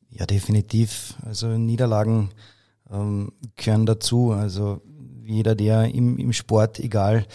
Ja, 0.10 0.25
definitiv. 0.25 1.15
Also 1.25 1.57
Niederlagen 1.57 2.29
ähm, 2.89 3.34
gehören 3.55 3.86
dazu. 3.86 4.31
Also 4.31 4.81
jeder, 5.25 5.55
der 5.55 5.93
im, 5.93 6.17
im 6.17 6.31
Sport, 6.34 6.79
egal 6.79 7.25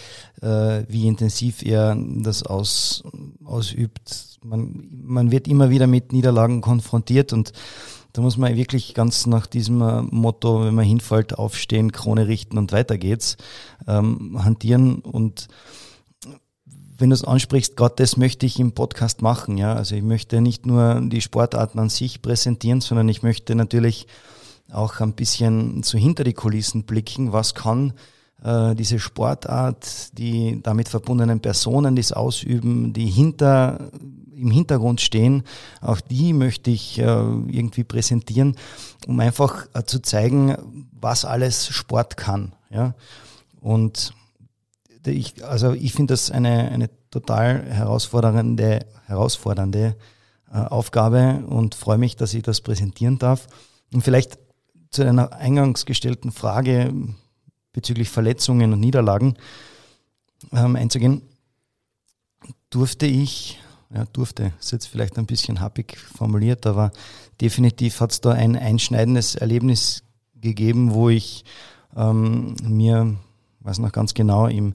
äh, 0.41 0.83
wie 0.87 1.07
intensiv 1.07 1.63
er 1.63 1.95
das 1.97 2.43
aus, 2.43 3.03
ausübt, 3.43 4.32
man, 4.43 4.89
man 4.91 5.31
wird 5.31 5.47
immer 5.47 5.69
wieder 5.69 5.87
mit 5.87 6.11
Niederlagen 6.11 6.61
konfrontiert 6.61 7.33
und 7.33 7.53
da 8.13 8.21
muss 8.21 8.37
man 8.37 8.55
wirklich 8.55 8.93
ganz 8.93 9.25
nach 9.25 9.47
diesem 9.47 9.81
äh, 9.81 10.01
Motto, 10.03 10.65
wenn 10.65 10.75
man 10.75 10.85
hinfällt, 10.85 11.37
aufstehen, 11.37 11.91
Krone 11.91 12.27
richten 12.27 12.57
und 12.57 12.71
weiter 12.71 12.97
geht's, 12.97 13.37
ähm, 13.87 14.43
hantieren 14.43 14.99
und 14.99 15.47
wenn 16.97 17.09
du 17.09 17.15
es 17.15 17.23
ansprichst, 17.23 17.75
Gott, 17.75 17.99
das 17.99 18.17
möchte 18.17 18.45
ich 18.45 18.59
im 18.59 18.73
Podcast 18.73 19.21
machen. 19.21 19.57
Ja, 19.57 19.73
also 19.73 19.95
ich 19.95 20.03
möchte 20.03 20.41
nicht 20.41 20.65
nur 20.65 21.01
die 21.03 21.21
Sportarten 21.21 21.79
an 21.79 21.89
sich 21.89 22.21
präsentieren, 22.21 22.81
sondern 22.81 23.09
ich 23.09 23.23
möchte 23.23 23.55
natürlich 23.55 24.07
auch 24.71 24.99
ein 24.99 25.13
bisschen 25.13 25.83
so 25.83 25.97
hinter 25.97 26.23
die 26.23 26.33
Kulissen 26.33 26.83
blicken. 26.83 27.33
Was 27.33 27.55
kann 27.55 27.93
äh, 28.43 28.75
diese 28.75 28.99
Sportart, 28.99 30.17
die 30.17 30.59
damit 30.61 30.89
verbundenen 30.89 31.39
Personen, 31.39 31.95
die 31.95 32.01
es 32.01 32.11
ausüben, 32.11 32.93
die 32.93 33.07
hinter 33.07 33.91
im 34.35 34.51
Hintergrund 34.51 35.01
stehen, 35.01 35.43
auch 35.81 36.01
die 36.01 36.33
möchte 36.33 36.71
ich 36.71 36.99
äh, 36.99 37.03
irgendwie 37.03 37.83
präsentieren, 37.83 38.55
um 39.07 39.19
einfach 39.19 39.67
äh, 39.73 39.83
zu 39.83 40.01
zeigen, 40.01 40.87
was 40.91 41.25
alles 41.25 41.67
Sport 41.67 42.17
kann. 42.17 42.53
Ja? 42.69 42.95
Und 43.59 44.13
ich, 45.05 45.45
also 45.45 45.73
ich 45.73 45.93
finde 45.93 46.13
das 46.13 46.31
eine, 46.31 46.71
eine 46.71 46.89
total 47.09 47.63
herausfordernde, 47.65 48.85
herausfordernde 49.05 49.95
äh, 50.51 50.57
Aufgabe 50.57 51.43
und 51.47 51.75
freue 51.75 51.97
mich, 51.97 52.15
dass 52.15 52.33
ich 52.33 52.43
das 52.43 52.61
präsentieren 52.61 53.19
darf. 53.19 53.47
Und 53.93 54.01
vielleicht 54.01 54.39
zu 54.89 55.03
einer 55.03 55.33
eingangs 55.33 55.85
gestellten 55.85 56.31
Frage 56.31 56.93
bezüglich 57.73 58.09
Verletzungen 58.09 58.71
und 58.71 58.79
Niederlagen 58.79 59.35
ähm, 60.51 60.75
einzugehen, 60.75 61.23
durfte 62.69 63.05
ich, 63.05 63.59
ja, 63.93 64.05
durfte, 64.05 64.53
ist 64.59 64.71
jetzt 64.71 64.87
vielleicht 64.87 65.17
ein 65.17 65.25
bisschen 65.25 65.59
happig 65.59 65.97
formuliert, 65.97 66.65
aber 66.65 66.91
definitiv 67.41 67.99
hat 67.99 68.11
es 68.11 68.21
da 68.21 68.31
ein 68.31 68.55
einschneidendes 68.55 69.35
Erlebnis 69.35 70.03
gegeben, 70.35 70.93
wo 70.93 71.09
ich 71.09 71.45
ähm, 71.95 72.55
mir, 72.63 73.15
weiß 73.59 73.79
noch 73.79 73.91
ganz 73.91 74.13
genau, 74.13 74.47
im 74.47 74.73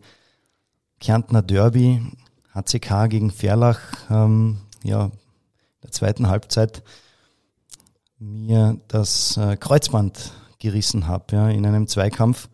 Kärntner 1.00 1.42
Derby, 1.42 2.02
HCK 2.54 3.08
gegen 3.08 3.30
Ferlach, 3.30 3.80
ähm, 4.10 4.58
ja, 4.82 5.10
der 5.82 5.90
zweiten 5.90 6.28
Halbzeit 6.28 6.82
mir 8.18 8.80
das 8.88 9.36
äh, 9.36 9.56
Kreuzband 9.56 10.32
gerissen 10.58 11.06
habe, 11.06 11.36
ja, 11.36 11.48
in 11.48 11.66
einem 11.66 11.86
Zweikampf. 11.86 12.48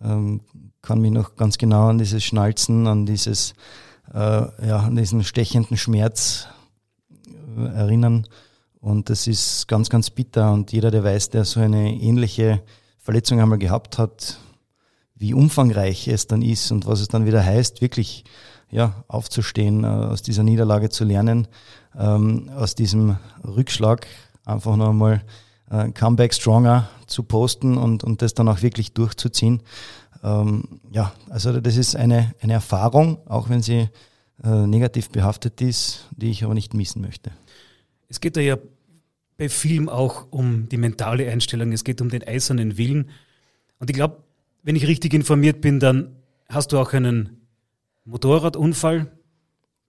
Ähm, 0.00 0.40
kann 0.82 1.00
mich 1.00 1.10
noch 1.10 1.34
ganz 1.34 1.58
genau 1.58 1.88
an 1.88 1.98
dieses 1.98 2.22
Schnalzen, 2.22 2.86
an 2.86 3.06
dieses, 3.06 3.54
äh, 4.12 4.18
ja, 4.68 4.80
an 4.80 4.96
diesen 4.96 5.24
stechenden 5.24 5.76
Schmerz 5.76 6.48
äh, 7.56 7.66
erinnern. 7.66 8.26
Und 8.80 9.10
das 9.10 9.26
ist 9.26 9.66
ganz, 9.68 9.90
ganz 9.90 10.10
bitter. 10.10 10.52
Und 10.52 10.72
jeder, 10.72 10.90
der 10.90 11.04
weiß, 11.04 11.30
der 11.30 11.44
so 11.44 11.60
eine 11.60 11.92
ähnliche 11.92 12.62
Verletzung 12.98 13.40
einmal 13.40 13.58
gehabt 13.58 13.98
hat, 13.98 14.38
wie 15.14 15.34
umfangreich 15.34 16.08
es 16.08 16.26
dann 16.26 16.42
ist 16.42 16.70
und 16.70 16.86
was 16.86 17.00
es 17.00 17.08
dann 17.08 17.26
wieder 17.26 17.44
heißt, 17.44 17.80
wirklich 17.80 18.24
ja, 18.70 19.04
aufzustehen, 19.08 19.84
äh, 19.84 19.86
aus 19.86 20.22
dieser 20.22 20.42
Niederlage 20.42 20.88
zu 20.88 21.04
lernen, 21.04 21.48
ähm, 21.98 22.50
aus 22.54 22.74
diesem 22.74 23.16
Rückschlag 23.44 24.06
einfach 24.44 24.76
noch 24.76 24.90
einmal 24.90 25.22
äh, 25.70 25.90
Comeback 25.90 26.34
Stronger 26.34 26.88
zu 27.06 27.22
posten 27.22 27.78
und, 27.78 28.04
und 28.04 28.22
das 28.22 28.34
dann 28.34 28.48
auch 28.48 28.62
wirklich 28.62 28.92
durchzuziehen. 28.92 29.62
Ähm, 30.26 30.80
ja, 30.90 31.14
also 31.30 31.60
das 31.60 31.76
ist 31.76 31.94
eine, 31.94 32.34
eine 32.40 32.54
Erfahrung, 32.54 33.18
auch 33.26 33.48
wenn 33.48 33.62
sie 33.62 33.88
äh, 34.42 34.66
negativ 34.66 35.10
behaftet 35.10 35.60
ist, 35.60 36.08
die 36.10 36.30
ich 36.30 36.42
aber 36.42 36.54
nicht 36.54 36.74
missen 36.74 37.00
möchte. 37.00 37.30
Es 38.08 38.20
geht 38.20 38.36
da 38.36 38.40
ja 38.40 38.58
bei 39.38 39.48
Film 39.48 39.88
auch 39.88 40.26
um 40.30 40.68
die 40.68 40.78
mentale 40.78 41.30
Einstellung, 41.30 41.70
es 41.72 41.84
geht 41.84 42.00
um 42.00 42.08
den 42.08 42.26
eisernen 42.26 42.76
Willen. 42.76 43.10
Und 43.78 43.88
ich 43.88 43.94
glaube, 43.94 44.24
wenn 44.64 44.74
ich 44.74 44.88
richtig 44.88 45.14
informiert 45.14 45.60
bin, 45.60 45.78
dann 45.78 46.16
hast 46.48 46.72
du 46.72 46.78
auch 46.78 46.92
einen 46.92 47.46
Motorradunfall 48.04 49.12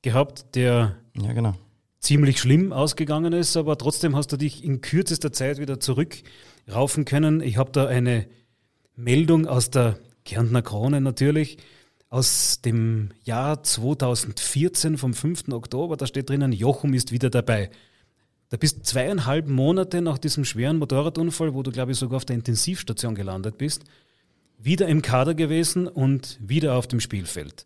gehabt, 0.03 0.55
der 0.55 0.97
ja, 1.15 1.33
genau 1.33 1.55
ziemlich 1.99 2.39
schlimm 2.39 2.71
ausgegangen 2.71 3.33
ist, 3.33 3.57
aber 3.57 3.77
trotzdem 3.77 4.15
hast 4.15 4.31
du 4.31 4.37
dich 4.37 4.63
in 4.63 4.81
kürzester 4.81 5.33
Zeit 5.33 5.57
wieder 5.57 5.79
zurückraufen 5.79 7.05
können. 7.05 7.41
Ich 7.41 7.57
habe 7.57 7.71
da 7.71 7.87
eine 7.87 8.27
Meldung 8.95 9.47
aus 9.47 9.71
der 9.71 9.99
Kärntner 10.27 10.61
Krone 10.61 10.99
natürlich, 10.99 11.57
aus 12.09 12.61
dem 12.61 13.09
Jahr 13.23 13.63
2014 13.63 14.97
vom 14.97 15.13
5. 15.13 15.49
Oktober. 15.49 15.95
Da 15.97 16.05
steht 16.05 16.29
drinnen, 16.29 16.51
Jochum 16.51 16.93
ist 16.93 17.11
wieder 17.11 17.29
dabei. 17.29 17.69
Da 18.49 18.57
bist 18.57 18.85
zweieinhalb 18.85 19.47
Monate 19.47 20.01
nach 20.01 20.17
diesem 20.17 20.45
schweren 20.45 20.77
Motorradunfall, 20.77 21.53
wo 21.53 21.63
du, 21.63 21.71
glaube 21.71 21.93
ich, 21.93 21.97
sogar 21.97 22.17
auf 22.17 22.25
der 22.25 22.35
Intensivstation 22.35 23.15
gelandet 23.15 23.57
bist, 23.57 23.83
wieder 24.57 24.87
im 24.87 25.01
Kader 25.01 25.33
gewesen 25.33 25.87
und 25.87 26.37
wieder 26.41 26.75
auf 26.75 26.87
dem 26.87 26.99
Spielfeld. 26.99 27.65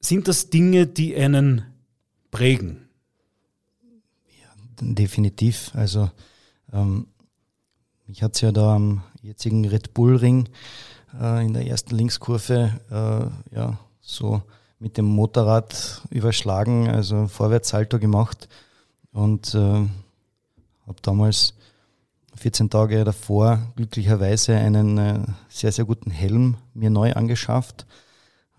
Sind 0.00 0.26
das 0.26 0.50
Dinge, 0.50 0.86
die 0.86 1.14
einen 1.14 1.64
prägen? 2.30 2.88
Ja, 4.40 4.48
definitiv. 4.80 5.70
Also 5.74 6.10
ähm, 6.72 7.06
mich 8.06 8.22
hat 8.22 8.34
es 8.34 8.40
ja 8.40 8.52
da 8.52 8.74
am 8.74 9.02
jetzigen 9.22 9.64
Red 9.64 9.94
Bull 9.94 10.16
Ring 10.16 10.48
äh, 11.20 11.44
in 11.44 11.52
der 11.54 11.66
ersten 11.66 11.94
Linkskurve 11.96 12.72
äh, 12.90 13.54
ja, 13.56 13.78
so 14.00 14.42
mit 14.78 14.96
dem 14.96 15.06
Motorrad 15.06 16.02
überschlagen, 16.10 16.88
also 16.88 17.26
Vorwärtssalto 17.26 17.98
gemacht 17.98 18.48
und 19.12 19.54
äh, 19.54 19.58
habe 19.58 21.00
damals 21.02 21.54
14 22.36 22.68
Tage 22.68 23.04
davor 23.04 23.60
glücklicherweise 23.76 24.56
einen 24.56 24.98
äh, 24.98 25.20
sehr, 25.48 25.72
sehr 25.72 25.84
guten 25.84 26.10
Helm 26.10 26.56
mir 26.74 26.90
neu 26.90 27.12
angeschafft 27.12 27.86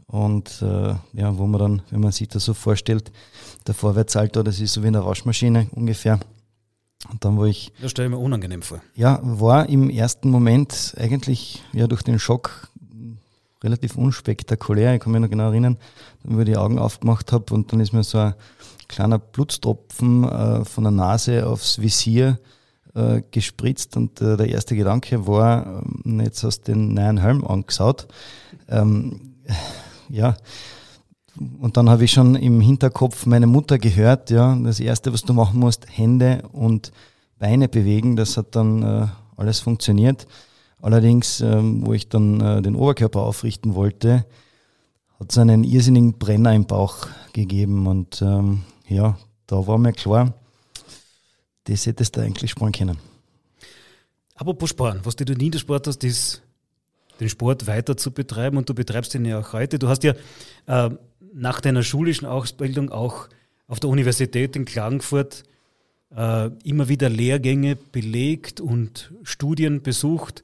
und 0.07 0.61
äh, 0.61 0.95
ja, 1.13 1.37
wo 1.37 1.45
man 1.45 1.59
dann, 1.59 1.81
wenn 1.89 2.01
man 2.01 2.11
sich 2.11 2.27
das 2.27 2.45
so 2.45 2.53
vorstellt, 2.53 3.11
der 3.67 3.73
Vorwärtsalter, 3.73 4.43
das 4.43 4.59
ist 4.59 4.73
so 4.73 4.83
wie 4.83 4.87
eine 4.87 5.05
Waschmaschine 5.05 5.67
ungefähr. 5.71 6.19
Und 7.11 7.23
dann, 7.23 7.37
wo 7.37 7.45
ich. 7.45 7.71
Das 7.81 7.91
stelle 7.91 8.07
ich 8.07 8.11
mir 8.11 8.19
unangenehm 8.19 8.61
vor. 8.61 8.81
Ja, 8.95 9.19
war 9.21 9.69
im 9.69 9.89
ersten 9.89 10.29
Moment 10.29 10.95
eigentlich 10.97 11.63
ja 11.71 11.87
durch 11.87 12.01
den 12.01 12.19
Schock 12.19 12.69
relativ 13.63 13.97
unspektakulär. 13.97 14.95
Ich 14.95 15.01
kann 15.01 15.11
mich 15.11 15.21
noch 15.21 15.29
genau 15.29 15.49
erinnern, 15.49 15.77
wo 16.23 16.39
ich 16.39 16.45
die 16.45 16.57
Augen 16.57 16.79
aufgemacht 16.79 17.31
habe 17.31 17.53
und 17.53 17.71
dann 17.71 17.79
ist 17.79 17.93
mir 17.93 18.03
so 18.03 18.19
ein 18.19 18.35
kleiner 18.87 19.19
Blutstropfen 19.19 20.23
äh, 20.23 20.65
von 20.65 20.83
der 20.83 20.91
Nase 20.91 21.45
aufs 21.47 21.79
Visier 21.79 22.39
äh, 22.93 23.21
gespritzt 23.31 23.97
und 23.97 24.21
äh, 24.21 24.37
der 24.37 24.49
erste 24.49 24.75
Gedanke 24.75 25.27
war, 25.27 25.83
ähm, 26.05 26.21
jetzt 26.21 26.43
hast 26.43 26.61
du 26.61 26.73
den 26.73 26.93
neuen 26.93 27.17
Helm 27.17 27.45
angeschaut. 27.45 28.07
Ähm, 28.69 29.35
ja, 30.09 30.37
und 31.59 31.77
dann 31.77 31.89
habe 31.89 32.05
ich 32.05 32.11
schon 32.11 32.35
im 32.35 32.61
Hinterkopf 32.61 33.25
meine 33.25 33.47
Mutter 33.47 33.77
gehört, 33.77 34.29
ja, 34.29 34.55
das 34.55 34.79
erste, 34.79 35.13
was 35.13 35.23
du 35.23 35.33
machen 35.33 35.59
musst, 35.59 35.85
Hände 35.89 36.43
und 36.51 36.91
Beine 37.39 37.67
bewegen, 37.67 38.15
das 38.15 38.37
hat 38.37 38.55
dann 38.55 38.83
äh, 38.83 39.07
alles 39.37 39.59
funktioniert. 39.59 40.27
Allerdings, 40.81 41.41
ähm, 41.41 41.85
wo 41.85 41.93
ich 41.93 42.09
dann 42.09 42.39
äh, 42.41 42.61
den 42.61 42.75
Oberkörper 42.75 43.21
aufrichten 43.21 43.75
wollte, 43.75 44.25
hat 45.19 45.31
es 45.31 45.37
einen 45.37 45.63
irrsinnigen 45.63 46.17
Brenner 46.17 46.53
im 46.53 46.65
Bauch 46.65 47.07
gegeben 47.33 47.87
und 47.87 48.21
ähm, 48.21 48.63
ja, 48.87 49.17
da 49.47 49.67
war 49.67 49.77
mir 49.77 49.93
klar, 49.93 50.33
das 51.65 51.85
hättest 51.85 52.15
du 52.15 52.21
eigentlich 52.21 52.51
sparen 52.51 52.71
können. 52.71 52.97
Apropos 54.35 54.69
Sparen, 54.69 54.99
was 55.03 55.15
du 55.15 55.23
nie 55.33 55.45
in 55.45 55.51
der 55.51 55.59
Sport 55.59 55.87
hast, 55.87 56.03
ist 56.03 56.41
den 57.19 57.29
Sport 57.29 57.67
weiter 57.67 57.95
zu 57.95 58.11
betreiben 58.11 58.57
und 58.57 58.69
du 58.69 58.73
betreibst 58.73 59.15
ihn 59.15 59.25
ja 59.25 59.39
auch 59.39 59.53
heute. 59.53 59.79
Du 59.79 59.87
hast 59.87 60.03
ja 60.03 60.13
äh, 60.67 60.89
nach 61.35 61.59
deiner 61.59 61.83
schulischen 61.83 62.25
Ausbildung 62.25 62.89
auch 62.89 63.27
auf 63.67 63.79
der 63.79 63.89
Universität 63.89 64.55
in 64.55 64.65
Klagenfurt 64.65 65.43
äh, 66.15 66.49
immer 66.63 66.87
wieder 66.87 67.09
Lehrgänge 67.09 67.75
belegt 67.75 68.61
und 68.61 69.11
Studien 69.23 69.81
besucht. 69.81 70.43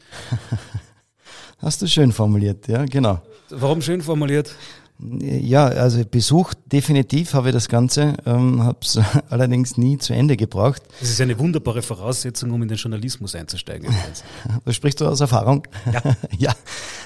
Hast 1.59 1.81
du 1.81 1.87
schön 1.87 2.11
formuliert, 2.11 2.67
ja, 2.67 2.85
genau. 2.85 3.21
Warum 3.49 3.81
schön 3.81 4.01
formuliert? 4.01 4.53
Ja, 4.99 5.65
also 5.65 6.03
besucht 6.05 6.57
definitiv 6.71 7.33
habe 7.33 7.49
ich 7.49 7.53
das 7.53 7.69
Ganze, 7.69 8.15
ähm, 8.25 8.61
habe 8.61 8.79
es 8.81 8.99
allerdings 9.29 9.77
nie 9.77 9.97
zu 9.97 10.13
Ende 10.13 10.37
gebracht. 10.37 10.83
Das 10.99 11.09
ist 11.09 11.21
eine 11.21 11.39
wunderbare 11.39 11.81
Voraussetzung, 11.81 12.51
um 12.51 12.61
in 12.61 12.67
den 12.67 12.77
Journalismus 12.77 13.33
einzusteigen. 13.33 13.89
Was 14.65 14.75
sprichst 14.75 15.01
du 15.01 15.07
aus 15.07 15.21
Erfahrung? 15.21 15.67
Ja, 15.91 16.15
ja, 16.37 16.55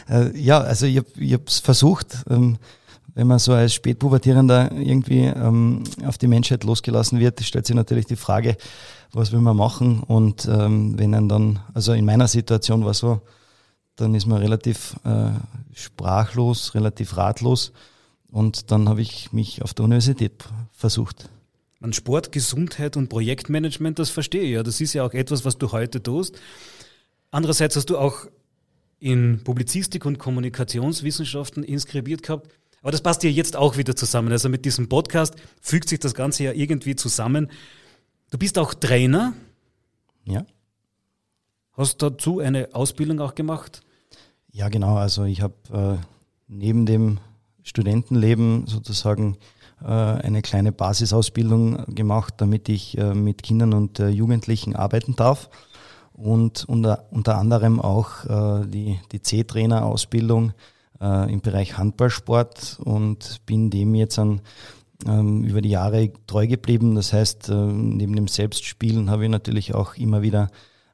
äh, 0.10 0.38
ja 0.38 0.60
also 0.60 0.88
ich 0.88 0.98
habe 0.98 1.44
es 1.46 1.60
versucht. 1.60 2.18
Ähm, 2.30 2.58
wenn 3.16 3.28
man 3.28 3.40
so 3.40 3.54
als 3.54 3.74
Spätpubertierender 3.74 4.74
irgendwie 4.74 5.24
ähm, 5.24 5.84
auf 6.06 6.18
die 6.18 6.28
Menschheit 6.28 6.66
losgelassen 6.66 7.20
wird, 7.20 7.42
stellt 7.42 7.66
sich 7.66 7.76
natürlich 7.76 8.06
die 8.06 8.18
Frage, 8.18 8.58
was 9.14 9.32
will 9.32 9.40
man 9.40 9.56
machen? 9.56 10.04
Und 10.04 10.48
ähm, 10.52 11.00
wenn 11.00 11.12
man 11.12 11.30
dann, 11.30 11.60
also 11.74 11.94
in 11.94 12.04
meiner 12.04 12.28
Situation 12.28 12.84
war 12.86 12.94
so, 12.94 13.22
dann 13.96 14.14
ist 14.14 14.26
man 14.26 14.40
relativ 14.40 14.98
äh, 15.06 15.30
sprachlos, 15.74 16.76
relativ 16.76 17.16
ratlos. 17.16 17.72
Und 18.30 18.72
dann 18.72 18.90
habe 18.90 19.02
ich 19.02 19.32
mich 19.32 19.62
auf 19.62 19.74
der 19.74 19.86
Universität 19.86 20.44
versucht. 20.74 21.30
An 21.80 21.94
Sport, 21.94 22.34
Gesundheit 22.34 22.98
und 22.98 23.08
Projektmanagement, 23.08 23.98
das 23.98 24.10
verstehe 24.10 24.44
ich 24.44 24.52
ja. 24.52 24.64
Das 24.64 24.82
ist 24.82 24.94
ja 24.94 25.06
auch 25.06 25.14
etwas, 25.14 25.46
was 25.46 25.58
du 25.58 25.72
heute 25.72 26.04
tust. 26.04 26.38
Andererseits 27.32 27.78
hast 27.78 27.90
du 27.90 27.98
auch 27.98 28.26
in 29.00 29.42
Publizistik 29.44 30.06
und 30.06 30.20
Kommunikationswissenschaften 30.20 31.64
inskribiert 31.64 32.24
gehabt. 32.24 32.50
Aber 32.86 32.92
das 32.92 33.02
passt 33.02 33.24
ja 33.24 33.32
jetzt 33.32 33.56
auch 33.56 33.78
wieder 33.78 33.96
zusammen. 33.96 34.32
Also 34.32 34.48
mit 34.48 34.64
diesem 34.64 34.88
Podcast 34.88 35.34
fügt 35.60 35.90
sich 35.90 35.98
das 35.98 36.14
Ganze 36.14 36.44
ja 36.44 36.52
irgendwie 36.52 36.96
zusammen. 36.96 37.50
Du 38.30 38.38
bist 38.38 38.60
auch 38.60 38.76
Trainer. 38.76 39.34
Ja. 40.26 40.46
Hast 41.76 42.04
dazu 42.04 42.42
eine 42.42 42.70
Ausbildung 42.74 43.22
auch 43.22 43.34
gemacht? 43.34 43.82
Ja, 44.52 44.70
genau. 44.70 44.98
Also 44.98 45.24
ich 45.24 45.42
habe 45.42 45.56
äh, 45.74 46.06
neben 46.48 46.86
dem 46.86 47.18
Studentenleben 47.64 48.68
sozusagen 48.68 49.38
äh, 49.82 49.88
eine 49.88 50.44
kleine 50.44 50.72
Basisausbildung 50.72 51.96
gemacht, 51.96 52.36
damit 52.38 52.70
ich 52.70 53.00
äh, 53.00 53.16
mit 53.16 53.42
Kindern 53.42 53.74
und 53.74 54.00
äh, 54.00 54.10
Jugendlichen 54.10 54.76
arbeiten 54.76 55.16
darf. 55.16 55.50
Und 56.14 56.66
unter, 56.66 57.08
unter 57.10 57.40
anderem 57.40 57.82
auch 57.82 58.64
die, 58.68 59.00
die 59.12 59.22
C-Trainer-Ausbildung 59.22 60.54
äh, 61.02 61.32
im 61.32 61.42
Bereich 61.42 61.78
Handballsport 61.78 62.80
und 62.84 63.46
bin 63.46 63.70
dem 63.70 63.96
jetzt 63.96 64.20
an, 64.20 64.42
ähm, 65.08 65.44
über 65.44 65.62
die 65.62 65.70
Jahre 65.70 66.12
treu 66.28 66.48
geblieben. 66.48 66.96
Das 66.96 67.14
heißt, 67.14 67.50
äh, 67.50 67.54
neben 67.54 68.16
dem 68.16 68.28
Selbstspielen 68.28 69.10
habe 69.10 69.26
ich 69.26 69.30
natürlich 69.30 69.76
auch 69.76 69.96
immer 69.96 70.22
wieder 70.22 70.50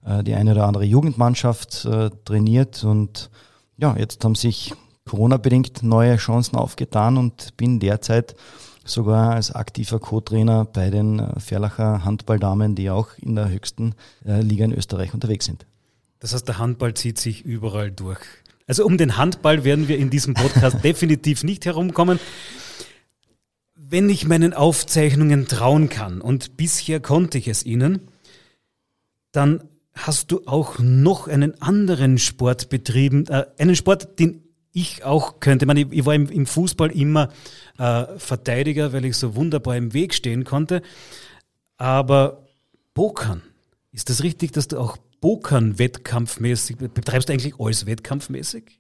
äh, 0.06 0.24
die 0.24 0.36
eine 0.36 0.52
oder 0.52 0.66
andere 0.66 0.86
Jugendmannschaft 0.86 1.86
äh, 1.86 2.10
trainiert 2.26 2.84
und 2.84 3.30
ja, 3.78 3.96
jetzt 3.98 4.24
haben 4.24 4.36
sich 4.36 4.74
Corona-bedingt 5.10 5.84
neue 5.84 6.18
Chancen 6.18 6.56
aufgetan 6.56 7.18
und 7.18 7.58
bin 7.58 7.80
derzeit 7.80 8.36
sogar 8.86 9.34
als 9.34 9.52
aktiver 9.52 10.00
Co-Trainer 10.00 10.66
bei 10.66 10.90
den 10.90 11.20
äh, 11.20 11.40
Ferlacher 11.40 12.06
Handballdamen, 12.06 12.76
die 12.76 12.90
auch 12.90 13.10
in 13.18 13.36
der 13.36 13.50
höchsten 13.50 13.96
äh, 14.26 14.42
Liga 14.42 14.66
in 14.66 14.74
Österreich 14.74 15.14
unterwegs 15.14 15.46
sind. 15.46 15.66
Das 16.20 16.34
heißt, 16.34 16.48
der 16.48 16.60
Handball 16.60 16.94
zieht 16.94 17.18
sich 17.18 17.44
überall 17.44 17.92
durch. 17.92 18.20
Also 18.68 18.86
um 18.86 18.98
den 18.98 19.18
Handball 19.18 19.64
werden 19.64 19.88
wir 19.88 19.98
in 19.98 20.10
diesem 20.10 20.34
Podcast 20.34 20.78
definitiv 20.84 21.44
nicht 21.44 21.66
herumkommen. 21.66 22.20
Wenn 23.76 24.10
ich 24.10 24.26
meinen 24.26 24.54
Aufzeichnungen 24.54 25.48
trauen 25.48 25.90
kann, 25.90 26.22
und 26.22 26.56
bisher 26.56 27.00
konnte 27.00 27.38
ich 27.38 27.48
es 27.48 27.66
Ihnen, 27.66 28.08
dann 29.32 29.64
hast 29.94 30.32
du 30.32 30.42
auch 30.46 30.80
noch 30.80 31.28
einen 31.28 31.62
anderen 31.62 32.18
Sport 32.18 32.70
betrieben, 32.70 33.28
äh, 33.28 33.46
einen 33.58 33.76
Sport, 33.76 34.20
den 34.20 34.44
ich 34.74 35.04
auch 35.04 35.40
könnte. 35.40 35.66
Ich, 35.66 35.68
meine, 35.68 35.82
ich 35.82 36.06
war 36.06 36.16
im, 36.16 36.30
im 36.30 36.46
Fußball 36.46 36.92
immer 36.92 37.30
äh, 37.78 38.06
Verteidiger, 38.18 38.94
weil 38.94 39.06
ich 39.06 39.18
so 39.18 39.36
wunderbar 39.36 39.76
im 39.76 39.94
Weg 39.94 40.14
stehen 40.14 40.46
konnte. 40.46 40.82
Aber 41.78 42.48
Pokern, 42.94 43.42
ist 43.92 44.10
das 44.10 44.24
richtig, 44.24 44.54
dass 44.54 44.68
du 44.68 44.80
auch 44.80 44.98
Pokern 45.22 45.80
wettkampfmäßig, 45.80 46.78
betreibst 46.78 47.30
du 47.30 47.34
eigentlich 47.34 47.60
alles 47.60 47.86
wettkampfmäßig? 47.86 48.80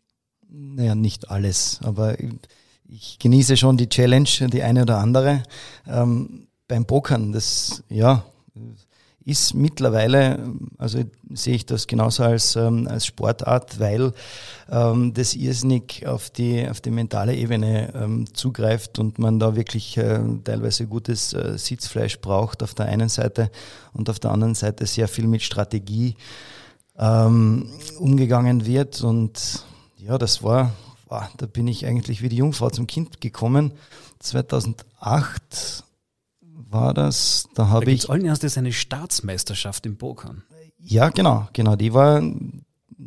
Naja, 0.49 0.95
nicht 0.95 1.29
alles, 1.29 1.79
aber 1.83 2.17
ich 2.89 3.19
genieße 3.19 3.55
schon 3.55 3.77
die 3.77 3.87
Challenge, 3.87 4.27
die 4.51 4.63
eine 4.63 4.81
oder 4.81 4.97
andere. 4.97 5.43
Ähm, 5.87 6.47
beim 6.67 6.85
Pokern, 6.85 7.31
das, 7.31 7.83
ja, 7.89 8.25
ist 9.23 9.53
mittlerweile, 9.53 10.39
also 10.77 11.03
sehe 11.31 11.55
ich 11.55 11.65
das 11.65 11.87
genauso 11.87 12.23
als, 12.23 12.55
ähm, 12.55 12.87
als 12.87 13.05
Sportart, 13.05 13.79
weil 13.79 14.13
ähm, 14.69 15.13
das 15.13 15.35
irrsinnig 15.35 16.07
auf 16.07 16.29
die, 16.29 16.67
auf 16.67 16.81
die 16.81 16.89
mentale 16.89 17.35
Ebene 17.35 17.93
ähm, 17.93 18.33
zugreift 18.33 18.97
und 18.97 19.19
man 19.19 19.39
da 19.39 19.55
wirklich 19.55 19.97
äh, 19.97 20.19
teilweise 20.43 20.87
gutes 20.87 21.33
äh, 21.33 21.57
Sitzfleisch 21.57 22.19
braucht 22.19 22.63
auf 22.63 22.73
der 22.73 22.87
einen 22.87 23.09
Seite 23.09 23.51
und 23.93 24.09
auf 24.09 24.19
der 24.19 24.31
anderen 24.31 24.55
Seite 24.55 24.87
sehr 24.87 25.07
viel 25.07 25.27
mit 25.27 25.43
Strategie 25.43 26.15
ähm, 26.97 27.69
umgegangen 27.99 28.65
wird 28.65 29.01
und 29.01 29.65
ja, 29.97 30.17
das 30.17 30.41
war, 30.41 30.73
wow, 31.09 31.23
da 31.37 31.45
bin 31.45 31.67
ich 31.67 31.85
eigentlich 31.85 32.23
wie 32.23 32.29
die 32.29 32.37
Jungfrau 32.37 32.71
zum 32.71 32.87
Kind 32.87 33.21
gekommen. 33.21 33.73
2008 34.19 35.83
war 36.71 36.93
das. 36.93 37.47
Da 37.55 37.67
habe 37.67 37.85
da 37.85 37.91
ich. 37.91 38.09
allen 38.09 38.25
erstes 38.25 38.57
eine 38.57 38.71
Staatsmeisterschaft 38.71 39.85
im 39.85 39.97
Pokern. 39.97 40.43
Ja, 40.79 41.09
genau, 41.09 41.47
genau. 41.53 41.75
Die 41.75 41.93
war 41.93 42.21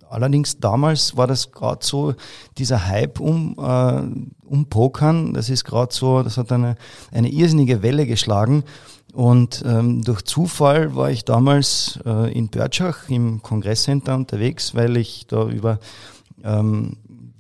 allerdings 0.09 0.59
damals 0.59 1.16
war 1.16 1.27
das 1.27 1.53
gerade 1.53 1.85
so 1.85 2.14
dieser 2.59 2.87
Hype 2.87 3.20
um, 3.20 3.57
äh, 3.59 4.46
um 4.46 4.66
Pokern. 4.66 5.35
Das 5.35 5.50
ist 5.50 5.64
gerade 5.64 5.94
so, 5.94 6.22
das 6.22 6.37
hat 6.37 6.53
eine, 6.53 6.77
eine 7.12 7.31
irrsinnige 7.31 7.83
Welle 7.83 8.07
geschlagen. 8.07 8.64
Und 9.12 9.62
ähm, 9.64 10.03
durch 10.03 10.22
Zufall 10.22 10.96
war 10.96 11.11
ich 11.11 11.24
damals 11.24 12.00
äh, 12.05 12.33
in 12.37 12.48
Börtschach 12.48 13.09
im 13.09 13.42
Kongresscenter 13.42 14.14
unterwegs, 14.14 14.74
weil 14.74 14.96
ich 14.96 15.27
da 15.29 15.46
über 15.48 15.79
ähm, 16.42 16.96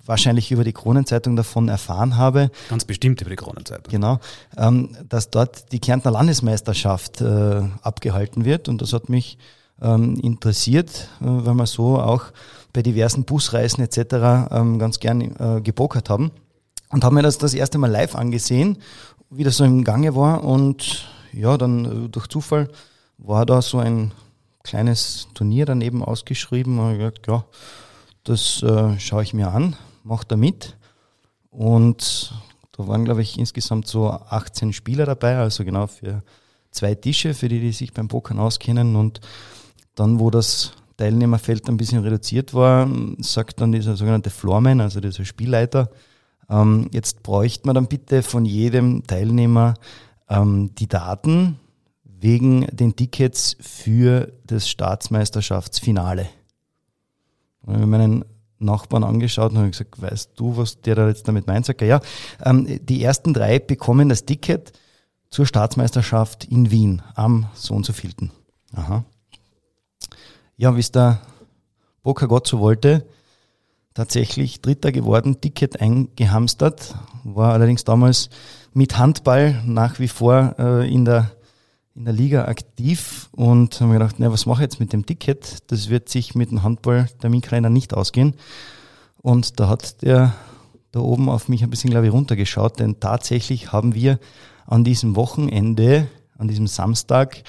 wahrscheinlich 0.06 0.50
über 0.50 0.64
die 0.64 0.72
Kronenzeitung 0.72 1.36
davon 1.36 1.68
erfahren 1.68 2.16
habe. 2.16 2.50
Ganz 2.68 2.84
bestimmt 2.84 3.20
über 3.20 3.30
die 3.30 3.36
Kronenzeitung. 3.36 3.90
Genau, 3.90 4.20
ähm, 4.56 4.96
dass 5.08 5.30
dort 5.30 5.72
die 5.72 5.80
Kärntner 5.80 6.10
Landesmeisterschaft 6.10 7.20
äh, 7.20 7.62
abgehalten 7.82 8.44
wird 8.44 8.68
und 8.68 8.82
das 8.82 8.92
hat 8.92 9.08
mich 9.08 9.38
ähm, 9.80 10.16
interessiert, 10.20 11.08
äh, 11.20 11.24
weil 11.26 11.54
wir 11.54 11.66
so 11.66 11.98
auch 11.98 12.24
bei 12.72 12.82
diversen 12.82 13.24
Busreisen 13.24 13.82
etc. 13.84 14.50
Ähm, 14.50 14.78
ganz 14.78 15.00
gern 15.00 15.20
äh, 15.20 15.60
gepokert 15.62 16.10
haben 16.10 16.30
und 16.90 17.04
haben 17.04 17.14
mir 17.14 17.22
das 17.22 17.38
das 17.38 17.54
erste 17.54 17.78
Mal 17.78 17.90
live 17.90 18.14
angesehen, 18.14 18.78
wie 19.30 19.44
das 19.44 19.56
so 19.56 19.64
im 19.64 19.84
Gange 19.84 20.14
war 20.14 20.44
und 20.44 21.08
ja, 21.32 21.56
dann 21.56 22.06
äh, 22.06 22.08
durch 22.08 22.28
Zufall 22.28 22.68
war 23.18 23.46
da 23.46 23.62
so 23.62 23.78
ein 23.78 24.12
kleines 24.62 25.28
Turnier 25.34 25.66
daneben 25.66 26.02
ausgeschrieben 26.02 26.78
und 26.78 26.92
ich 26.92 26.98
gesagt, 26.98 27.26
ja, 27.26 27.44
das 28.24 28.62
äh, 28.62 28.98
schaue 28.98 29.22
ich 29.22 29.34
mir 29.34 29.48
an 29.48 29.76
macht 30.04 30.30
er 30.30 30.36
mit. 30.36 30.76
Und 31.50 32.32
da 32.72 32.86
waren, 32.86 33.04
glaube 33.04 33.22
ich, 33.22 33.38
insgesamt 33.38 33.86
so 33.86 34.10
18 34.10 34.72
Spieler 34.72 35.06
dabei, 35.06 35.36
also 35.36 35.64
genau 35.64 35.86
für 35.86 36.22
zwei 36.70 36.94
Tische, 36.94 37.34
für 37.34 37.48
die, 37.48 37.60
die 37.60 37.72
sich 37.72 37.92
beim 37.92 38.08
Pokern 38.08 38.38
auskennen. 38.38 38.96
Und 38.96 39.20
dann, 39.94 40.20
wo 40.20 40.30
das 40.30 40.72
Teilnehmerfeld 40.96 41.68
ein 41.68 41.76
bisschen 41.76 42.02
reduziert 42.02 42.54
war, 42.54 42.88
sagt 43.18 43.60
dann 43.60 43.72
dieser 43.72 43.96
sogenannte 43.96 44.30
Floorman, 44.30 44.80
also 44.80 45.00
dieser 45.00 45.24
Spielleiter, 45.24 45.90
ähm, 46.48 46.88
jetzt 46.92 47.22
bräuchte 47.22 47.66
man 47.66 47.74
dann 47.74 47.86
bitte 47.86 48.22
von 48.22 48.44
jedem 48.44 49.06
Teilnehmer 49.06 49.74
ähm, 50.28 50.74
die 50.74 50.88
Daten 50.88 51.58
wegen 52.04 52.66
den 52.72 52.96
Tickets 52.96 53.56
für 53.60 54.32
das 54.46 54.68
Staatsmeisterschaftsfinale. 54.68 56.28
Und 57.62 57.78
wir 57.78 57.86
meinen 57.86 58.24
Nachbarn 58.64 59.04
angeschaut 59.04 59.52
und 59.52 59.58
habe 59.58 59.70
gesagt, 59.70 60.00
weißt 60.00 60.32
du, 60.36 60.56
was 60.56 60.80
der 60.80 60.94
da 60.94 61.08
jetzt 61.08 61.28
damit 61.28 61.46
meint? 61.46 61.66
Sagt 61.66 61.82
ja, 61.82 62.00
ähm, 62.44 62.80
die 62.84 63.02
ersten 63.02 63.34
drei 63.34 63.58
bekommen 63.58 64.08
das 64.08 64.24
Ticket 64.24 64.72
zur 65.30 65.46
Staatsmeisterschaft 65.46 66.44
in 66.44 66.70
Wien 66.70 67.02
am 67.14 67.46
so 67.54 67.74
und 67.74 67.84
so 67.84 67.92
vielten. 67.92 68.30
Aha. 68.72 69.04
Ja, 70.56 70.76
wie 70.76 70.80
es 70.80 70.92
der 70.92 71.20
Boca 72.02 72.26
Gott 72.26 72.46
so 72.46 72.60
wollte, 72.60 73.06
tatsächlich 73.94 74.60
Dritter 74.60 74.92
geworden, 74.92 75.40
Ticket 75.40 75.80
eingehamstert, 75.80 76.94
war 77.24 77.52
allerdings 77.52 77.84
damals 77.84 78.28
mit 78.72 78.98
Handball 78.98 79.62
nach 79.64 79.98
wie 79.98 80.08
vor 80.08 80.54
äh, 80.58 80.92
in 80.92 81.04
der 81.04 81.30
in 81.94 82.04
der 82.04 82.14
Liga 82.14 82.46
aktiv 82.46 83.28
und 83.32 83.80
haben 83.80 83.92
gedacht, 83.92 84.16
na, 84.18 84.32
was 84.32 84.46
mache 84.46 84.62
ich 84.62 84.64
jetzt 84.64 84.80
mit 84.80 84.92
dem 84.92 85.06
Ticket? 85.06 85.70
Das 85.70 85.90
wird 85.90 86.08
sich 86.08 86.34
mit 86.34 86.50
dem 86.50 86.62
Handball 86.62 87.08
der 87.22 87.30
Minkreiner 87.30 87.70
nicht 87.70 87.94
ausgehen. 87.94 88.34
Und 89.22 89.60
da 89.60 89.68
hat 89.68 90.02
der 90.02 90.34
da 90.94 91.00
oben 91.00 91.28
auf 91.28 91.48
mich 91.48 91.64
ein 91.64 91.70
bisschen, 91.70 91.90
glaube 91.90 92.06
ich, 92.06 92.12
runtergeschaut, 92.12 92.78
denn 92.78 93.00
tatsächlich 93.00 93.72
haben 93.72 93.94
wir 93.94 94.20
an 94.66 94.84
diesem 94.84 95.16
Wochenende, 95.16 96.06
an 96.38 96.46
diesem 96.46 96.68
Samstag, 96.68 97.42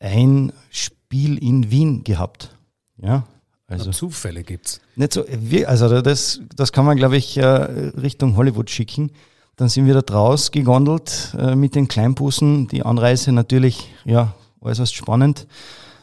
ein 0.00 0.52
Spiel 0.70 1.38
in 1.38 1.70
Wien 1.70 2.02
gehabt. 2.02 2.56
Ja, 3.00 3.24
also 3.68 3.92
Zufälle 3.92 4.42
gibt's. 4.42 4.80
Nicht 4.96 5.12
so, 5.12 5.24
also 5.66 6.02
das, 6.02 6.40
das 6.56 6.72
kann 6.72 6.84
man, 6.84 6.96
glaube 6.96 7.16
ich, 7.16 7.36
äh, 7.36 7.44
Richtung 7.44 8.36
Hollywood 8.36 8.68
schicken. 8.68 9.12
Dann 9.60 9.68
sind 9.68 9.84
wir 9.84 9.92
da 9.92 10.00
draus 10.00 10.52
gegondelt 10.52 11.36
äh, 11.38 11.54
mit 11.54 11.74
den 11.74 11.86
Kleinbussen. 11.86 12.66
Die 12.68 12.82
Anreise 12.82 13.30
natürlich, 13.30 13.92
ja, 14.06 14.32
äußerst 14.62 14.94
spannend. 14.94 15.46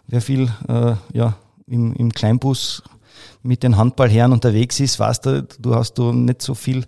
Wer 0.06 0.22
viel 0.22 0.52
äh, 0.67 0.93
ja, 1.12 1.34
im, 1.65 1.96
im 1.96 2.13
Kleinbus 2.13 2.84
mit 3.41 3.63
den 3.63 3.76
Handballherren 3.76 4.32
unterwegs 4.32 4.80
ist, 4.80 5.00
weißt 5.00 5.26
du, 5.26 5.48
du 5.60 5.74
hast 5.74 5.96
du 5.96 6.12
nicht 6.12 6.43
so 6.43 6.54
viel 6.54 6.86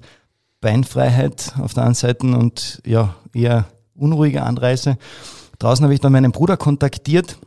Beinfreiheit 0.61 1.55
auf 1.59 1.73
der 1.73 1.85
einen 1.85 1.95
Seite 1.95 2.27
und 2.27 2.83
ja, 2.85 3.15
eher 3.33 3.65
unruhige 3.95 4.43
Anreise. 4.43 4.99
Draußen 5.57 5.83
habe 5.83 5.95
ich 5.95 6.01
dann 6.01 6.11
meinen 6.11 6.31
Bruder 6.31 6.55
kontaktiert, 6.55 7.39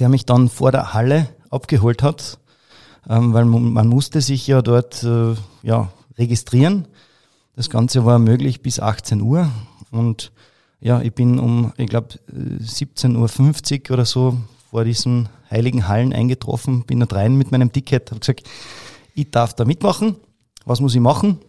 der 0.00 0.08
mich 0.08 0.24
dann 0.24 0.48
vor 0.48 0.72
der 0.72 0.94
Halle 0.94 1.28
abgeholt 1.50 2.02
hat, 2.02 2.38
ähm, 3.10 3.34
weil 3.34 3.44
man, 3.44 3.74
man, 3.74 3.88
musste 3.88 4.22
sich 4.22 4.46
ja 4.46 4.62
dort 4.62 5.02
äh, 5.04 5.34
ja, 5.62 5.92
registrieren. 6.16 6.88
Das 7.58 7.70
Ganze 7.70 8.04
war 8.04 8.20
möglich 8.20 8.62
bis 8.62 8.78
18 8.78 9.20
Uhr 9.20 9.50
und 9.90 10.30
ja, 10.78 11.00
ich 11.00 11.12
bin 11.12 11.40
um, 11.40 11.72
ich 11.76 11.88
glaube, 11.88 12.10
17.50 12.32 13.90
Uhr 13.90 13.94
oder 13.94 14.04
so 14.04 14.36
vor 14.70 14.84
diesen 14.84 15.28
heiligen 15.50 15.88
Hallen 15.88 16.12
eingetroffen, 16.12 16.84
bin 16.84 17.00
dort 17.00 17.14
rein 17.14 17.34
mit 17.34 17.50
meinem 17.50 17.72
Ticket, 17.72 18.12
habe 18.12 18.20
gesagt, 18.20 18.44
ich 19.12 19.32
darf 19.32 19.54
da 19.54 19.64
mitmachen, 19.64 20.14
was 20.66 20.80
muss 20.80 20.94
ich 20.94 21.00
machen? 21.00 21.40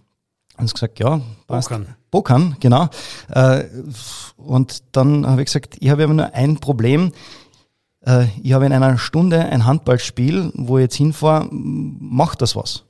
Und 0.57 0.67
sie 0.67 0.73
gesagt, 0.73 0.97
ja, 0.97 1.21
passt. 1.45 1.69
Bokan. 1.69 1.95
Bokan, 2.09 2.55
genau. 2.59 2.89
Äh, 3.29 3.65
und 4.35 4.81
dann 4.93 5.27
habe 5.27 5.41
ich 5.43 5.45
gesagt, 5.45 5.77
ich 5.79 5.91
habe 5.91 6.05
aber 6.05 6.13
nur 6.15 6.33
ein 6.33 6.59
Problem. 6.59 7.11
Äh, 8.01 8.25
ich 8.41 8.53
habe 8.53 8.65
in 8.65 8.73
einer 8.73 8.97
Stunde 8.97 9.45
ein 9.45 9.63
Handballspiel, 9.67 10.53
wo 10.55 10.79
ich 10.79 10.85
jetzt 10.85 10.95
hinfahre, 10.95 11.47
macht 11.51 12.41
das 12.41 12.55
was? 12.55 12.85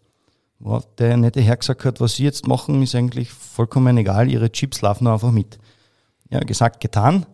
Der 0.97 1.15
nette 1.15 1.39
Herr 1.41 1.55
gesagt 1.55 1.85
hat, 1.85 2.01
was 2.01 2.15
Sie 2.15 2.23
jetzt 2.23 2.47
machen, 2.47 2.83
ist 2.83 2.93
eigentlich 2.93 3.31
vollkommen 3.31 3.97
egal, 3.97 4.29
Ihre 4.29 4.51
Chips 4.51 4.81
laufen 4.81 5.07
einfach 5.07 5.31
mit. 5.31 5.57
Ja, 6.29 6.39
gesagt, 6.39 6.81
getan. 6.81 7.25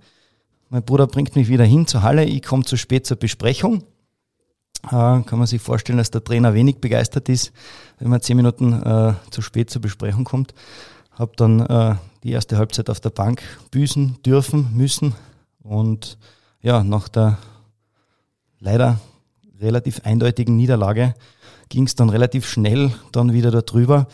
Mein 0.70 0.84
Bruder 0.84 1.08
bringt 1.08 1.36
mich 1.36 1.48
wieder 1.48 1.64
hin 1.64 1.88
zur 1.88 2.04
Halle, 2.04 2.26
ich 2.26 2.44
komme 2.44 2.64
zu 2.64 2.78
spät 2.78 3.06
zur 3.06 3.18
Besprechung. 3.18 3.84
Äh, 4.86 4.90
kann 4.90 5.40
man 5.40 5.48
sich 5.48 5.62
vorstellen, 5.62 5.98
dass 5.98 6.12
der 6.12 6.24
Trainer 6.24 6.54
wenig 6.54 6.78
begeistert 6.78 7.28
ist, 7.30 7.52
wenn 7.98 8.10
man 8.10 8.22
zehn 8.22 8.38
Minuten 8.38 8.74
äh, 8.74 9.14
zu 9.32 9.42
spät 9.42 9.70
zur 9.70 9.82
Besprechung 9.82 10.24
kommt. 10.24 10.54
Habe 11.12 11.32
dann 11.36 11.62
äh, 11.62 11.96
die 12.24 12.32
erste 12.32 12.58
Halbzeit 12.58 12.90
auf 12.90 13.00
der 13.00 13.10
Bank 13.10 13.42
büßen 13.72 14.18
dürfen, 14.24 14.76
müssen. 14.76 15.16
Und 15.64 16.18
ja, 16.62 16.84
nach 16.84 17.08
der 17.08 17.40
leider 18.60 19.00
relativ 19.60 20.02
eindeutigen 20.04 20.56
Niederlage 20.56 21.16
ging 21.70 21.86
es 21.86 21.96
dann 21.96 22.10
relativ 22.10 22.48
schnell 22.48 22.92
dann 23.12 23.34
wieder 23.34 23.52
darüber, 23.52 24.08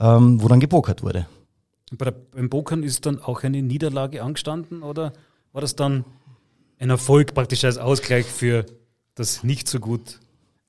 ähm, 0.00 0.42
wo 0.42 0.48
dann 0.48 0.60
gepokert 0.60 1.02
wurde. 1.02 1.26
Bei 1.92 2.06
der, 2.06 2.12
beim 2.12 2.50
Pokern 2.50 2.82
ist 2.82 3.06
dann 3.06 3.20
auch 3.20 3.44
eine 3.44 3.62
Niederlage 3.62 4.22
angestanden 4.22 4.82
oder 4.82 5.12
war 5.52 5.60
das 5.60 5.76
dann 5.76 6.04
ein 6.78 6.90
Erfolg 6.90 7.34
praktisch 7.34 7.64
als 7.64 7.78
Ausgleich 7.78 8.26
für 8.26 8.66
das 9.14 9.44
nicht 9.44 9.68
so 9.68 9.78
gut 9.80 10.20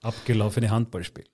abgelaufene 0.02 0.70
Handballspiel? 0.70 1.26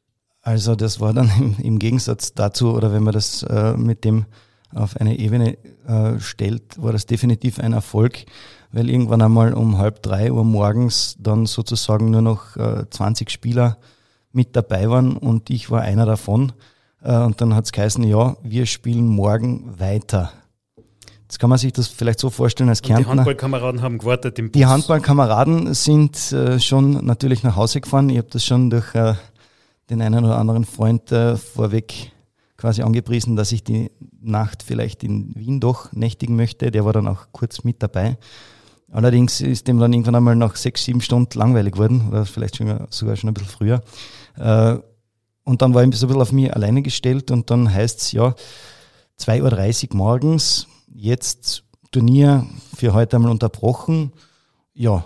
Also 0.42 0.76
das 0.76 1.00
war 1.00 1.14
dann 1.14 1.32
im, 1.38 1.56
im 1.62 1.80
Gegensatz 1.80 2.34
dazu, 2.34 2.74
oder 2.74 2.92
wenn 2.92 3.04
man 3.04 3.14
das 3.14 3.44
äh, 3.44 3.74
mit 3.78 4.04
dem 4.04 4.26
auf 4.74 4.98
eine 4.98 5.20
Ebene 5.20 5.58
äh, 5.88 6.20
stellt, 6.20 6.82
war 6.82 6.92
das 6.92 7.06
definitiv 7.06 7.60
ein 7.60 7.74
Erfolg, 7.74 8.26
weil 8.72 8.90
irgendwann 8.90 9.22
einmal 9.22 9.54
um 9.54 9.78
halb 9.78 10.02
drei 10.02 10.32
Uhr 10.32 10.44
morgens 10.44 11.16
dann 11.20 11.46
sozusagen 11.46 12.10
nur 12.10 12.22
noch 12.22 12.58
äh, 12.58 12.90
20 12.90 13.30
Spieler 13.30 13.78
mit 14.34 14.56
dabei 14.56 14.90
waren 14.90 15.16
und 15.16 15.50
ich 15.50 15.72
war 15.72 15.82
einer 15.82 16.06
davon. 16.06 16.52
Äh, 17.02 17.18
und 17.20 17.40
dann 17.40 17.56
hat 17.56 17.66
es 17.66 17.72
geheißen, 17.72 18.04
ja, 18.04 18.36
wir 18.44 18.66
spielen 18.66 19.08
morgen 19.08 19.80
weiter. 19.80 20.32
Jetzt 21.22 21.40
kann 21.40 21.50
man 21.50 21.58
sich 21.58 21.74
das 21.74 21.88
vielleicht 21.88 22.20
so 22.20 22.30
vorstellen 22.30 22.70
als 22.70 22.82
Kärntner. 22.82 23.08
Und 23.08 23.14
die 23.14 23.20
Handballkameraden 23.20 23.82
haben 23.82 23.98
gewartet 23.98 24.38
im 24.38 24.52
Bus. 24.52 24.60
Die 24.60 24.66
Handballkameraden 24.66 25.74
sind 25.74 26.32
äh, 26.32 26.60
schon 26.60 27.06
natürlich 27.06 27.44
nach 27.44 27.56
Hause 27.56 27.82
gefahren. 27.82 28.10
Ich 28.10 28.18
habe 28.18 28.28
das 28.30 28.46
schon 28.46 28.70
durch 28.70 28.94
äh, 28.94 29.16
den 29.90 30.02
einen 30.02 30.26
oder 30.26 30.38
anderen 30.38 30.66
Freund 30.66 31.12
äh, 31.12 31.38
vorweg 31.38 32.12
quasi 32.58 32.84
angepriesen, 32.84 33.36
dass 33.36 33.52
ich 33.52 33.64
die 33.64 33.90
Nacht 34.22 34.64
vielleicht 34.64 35.04
in 35.04 35.36
Wien 35.36 35.60
doch 35.60 35.92
nächtigen 35.92 36.36
möchte. 36.36 36.72
Der 36.72 36.86
war 36.86 36.94
dann 36.94 37.08
auch 37.08 37.28
kurz 37.32 37.64
mit 37.64 37.82
dabei. 37.82 38.18
Allerdings 38.92 39.42
ist 39.42 39.68
dem 39.68 39.80
dann 39.80 39.92
irgendwann 39.92 40.16
einmal 40.16 40.36
nach 40.36 40.56
sechs, 40.56 40.84
sieben 40.84 41.02
Stunden 41.02 41.38
langweilig 41.38 41.74
geworden 41.74 42.10
oder 42.10 42.26
vielleicht 42.26 42.58
schon, 42.58 42.86
sogar 42.92 43.16
schon 43.16 43.32
ein 43.32 43.34
bisschen 43.34 43.50
früher. 43.50 43.82
Äh, 44.38 44.78
und 45.44 45.62
dann 45.62 45.74
war 45.74 45.84
ich 45.84 45.96
so 45.96 46.06
ein 46.06 46.08
bisschen 46.08 46.22
auf 46.22 46.32
mich 46.32 46.54
alleine 46.54 46.82
gestellt 46.82 47.32
und 47.32 47.50
dann 47.50 47.74
heißt 47.74 48.02
es 48.02 48.12
ja, 48.14 48.36
2.30 49.20 49.92
Uhr 49.92 49.98
morgens, 49.98 50.68
jetzt 50.94 51.64
Turnier 51.92 52.48
für 52.76 52.94
heute 52.94 53.18
einmal 53.18 53.32
unterbrochen. 53.32 54.12
Ja, 54.74 55.06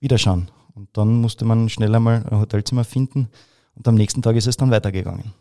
wieder 0.00 0.18
schauen. 0.18 0.50
Und 0.74 0.88
dann 0.94 1.20
musste 1.20 1.44
man 1.44 1.68
schnell 1.68 1.94
einmal 1.94 2.24
ein 2.28 2.38
Hotelzimmer 2.38 2.84
finden 2.84 3.28
und 3.74 3.86
am 3.86 3.94
nächsten 3.94 4.22
Tag 4.22 4.36
ist 4.36 4.46
es 4.46 4.56
dann 4.56 4.70
weitergegangen. 4.70 5.32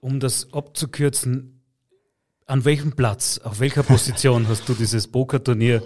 Um 0.00 0.20
das 0.20 0.52
abzukürzen, 0.52 1.60
an 2.46 2.64
welchem 2.64 2.92
Platz, 2.92 3.38
auf 3.38 3.60
welcher 3.60 3.82
Position 3.82 4.48
hast 4.48 4.68
du 4.68 4.74
dieses 4.74 5.06
Pokerturnier 5.06 5.82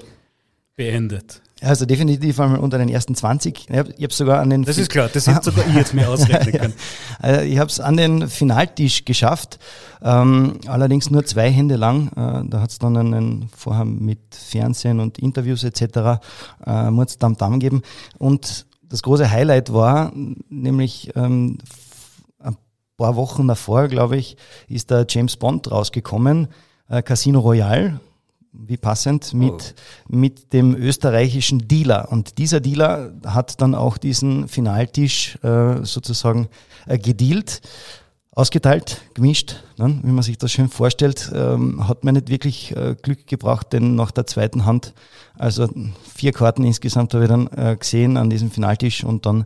beendet? 0.76 1.42
Also 1.62 1.84
definitiv 1.84 2.40
einmal 2.40 2.58
unter 2.58 2.78
den 2.78 2.88
ersten 2.88 3.14
20. 3.14 3.68
Ich 3.68 3.76
habe 3.76 4.12
sogar 4.12 4.40
an 4.40 4.50
den. 4.50 4.62
Das 4.62 4.78
ist 4.78 4.90
klar, 4.90 5.10
das 5.12 5.26
hätte 5.26 5.50
sogar 5.50 5.66
ich 5.68 5.74
jetzt 5.74 5.92
mir 5.94 6.08
ausrechnen 6.08 6.52
können. 6.52 6.74
Also 7.18 7.42
ich 7.42 7.58
habe 7.58 7.68
es 7.68 7.80
an 7.80 7.98
den 7.98 8.28
Finaltisch 8.28 9.04
geschafft, 9.04 9.58
ähm, 10.02 10.58
allerdings 10.66 11.10
nur 11.10 11.24
zwei 11.26 11.50
Hände 11.50 11.76
lang. 11.76 12.08
Äh, 12.08 12.48
da 12.48 12.60
hat 12.62 12.70
es 12.70 12.78
dann 12.78 12.96
einen 12.96 13.50
vorher 13.54 13.84
mit 13.84 14.20
Fernsehen 14.34 15.00
und 15.00 15.18
Interviews 15.18 15.62
etc. 15.64 16.22
Äh, 16.66 16.90
muss 16.90 17.18
Dam 17.18 17.36
Dam 17.36 17.60
geben. 17.60 17.82
Und 18.16 18.66
das 18.88 19.02
große 19.02 19.30
Highlight 19.30 19.72
war 19.72 20.12
nämlich 20.48 21.12
ähm, 21.14 21.58
ein 22.38 22.56
paar 22.96 23.16
Wochen 23.16 23.46
davor, 23.46 23.88
glaube 23.88 24.16
ich, 24.16 24.36
ist 24.68 24.90
der 24.90 25.04
James 25.08 25.36
Bond 25.36 25.70
rausgekommen, 25.70 26.48
äh, 26.88 27.02
Casino 27.02 27.40
Royale 27.40 28.00
wie 28.52 28.76
passend, 28.76 29.32
mit, 29.32 29.74
oh. 30.08 30.16
mit 30.16 30.52
dem 30.52 30.74
österreichischen 30.74 31.68
Dealer. 31.68 32.10
Und 32.10 32.38
dieser 32.38 32.60
Dealer 32.60 33.12
hat 33.24 33.60
dann 33.60 33.74
auch 33.74 33.98
diesen 33.98 34.48
Finaltisch 34.48 35.38
äh, 35.42 35.84
sozusagen 35.84 36.48
äh, 36.86 36.98
gedealt, 36.98 37.60
ausgeteilt, 38.32 39.02
gemischt, 39.14 39.62
ne? 39.76 40.00
wie 40.02 40.12
man 40.12 40.22
sich 40.22 40.38
das 40.38 40.52
schön 40.52 40.68
vorstellt, 40.68 41.30
ähm, 41.34 41.86
hat 41.88 42.04
mir 42.04 42.12
nicht 42.12 42.28
wirklich 42.28 42.74
äh, 42.76 42.96
Glück 43.00 43.26
gebracht, 43.26 43.72
denn 43.72 43.94
nach 43.94 44.10
der 44.10 44.26
zweiten 44.26 44.64
Hand, 44.64 44.94
also 45.36 45.68
vier 46.14 46.32
Karten 46.32 46.64
insgesamt 46.64 47.12
habe 47.14 47.24
ich 47.24 47.30
dann 47.30 47.48
äh, 47.48 47.76
gesehen 47.76 48.16
an 48.16 48.30
diesem 48.30 48.50
Finaltisch 48.50 49.04
und 49.04 49.26
dann 49.26 49.44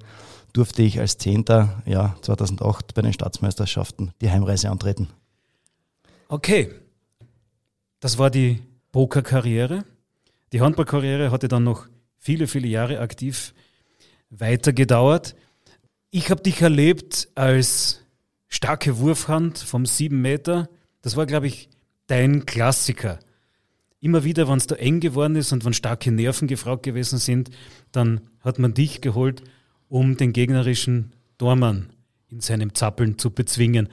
durfte 0.52 0.82
ich 0.82 1.00
als 1.00 1.18
Zehnter, 1.18 1.82
ja, 1.84 2.14
2008 2.22 2.94
bei 2.94 3.02
den 3.02 3.12
Staatsmeisterschaften 3.12 4.12
die 4.20 4.30
Heimreise 4.30 4.70
antreten. 4.70 5.08
Okay, 6.28 6.70
das 8.00 8.18
war 8.18 8.30
die 8.30 8.62
Pokerkarriere. 8.94 9.84
Die 10.52 10.60
Handballkarriere 10.60 11.32
hatte 11.32 11.48
dann 11.48 11.64
noch 11.64 11.88
viele, 12.16 12.46
viele 12.46 12.68
Jahre 12.68 13.00
aktiv 13.00 13.52
weitergedauert. 14.30 15.34
Ich 16.12 16.30
habe 16.30 16.44
dich 16.44 16.62
erlebt 16.62 17.28
als 17.34 18.04
starke 18.46 18.98
Wurfhand 18.98 19.58
vom 19.58 19.84
7 19.84 20.22
Meter. 20.22 20.68
Das 21.02 21.16
war, 21.16 21.26
glaube 21.26 21.48
ich, 21.48 21.70
dein 22.06 22.46
Klassiker. 22.46 23.18
Immer 23.98 24.22
wieder, 24.22 24.48
wenn 24.48 24.58
es 24.58 24.68
da 24.68 24.76
eng 24.76 25.00
geworden 25.00 25.34
ist 25.34 25.50
und 25.52 25.64
wenn 25.64 25.74
starke 25.74 26.12
Nerven 26.12 26.46
gefragt 26.46 26.84
gewesen 26.84 27.18
sind, 27.18 27.50
dann 27.90 28.20
hat 28.38 28.60
man 28.60 28.74
dich 28.74 29.00
geholt, 29.00 29.42
um 29.88 30.16
den 30.16 30.32
gegnerischen 30.32 31.14
Dormann 31.36 31.90
in 32.28 32.38
seinem 32.38 32.76
Zappeln 32.76 33.18
zu 33.18 33.32
bezwingen. 33.32 33.88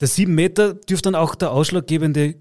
Der 0.00 0.08
7 0.08 0.34
Meter 0.34 0.74
dürfte 0.74 1.12
dann 1.12 1.14
auch 1.14 1.36
der 1.36 1.52
ausschlaggebende 1.52 2.34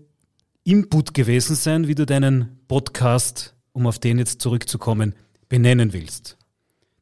Input 0.70 1.16
gewesen 1.16 1.56
sein, 1.56 1.88
wie 1.88 1.96
du 1.96 2.06
deinen 2.06 2.60
Podcast, 2.68 3.56
um 3.72 3.88
auf 3.88 3.98
den 3.98 4.20
jetzt 4.20 4.40
zurückzukommen, 4.40 5.16
benennen 5.48 5.94
willst. 5.94 6.38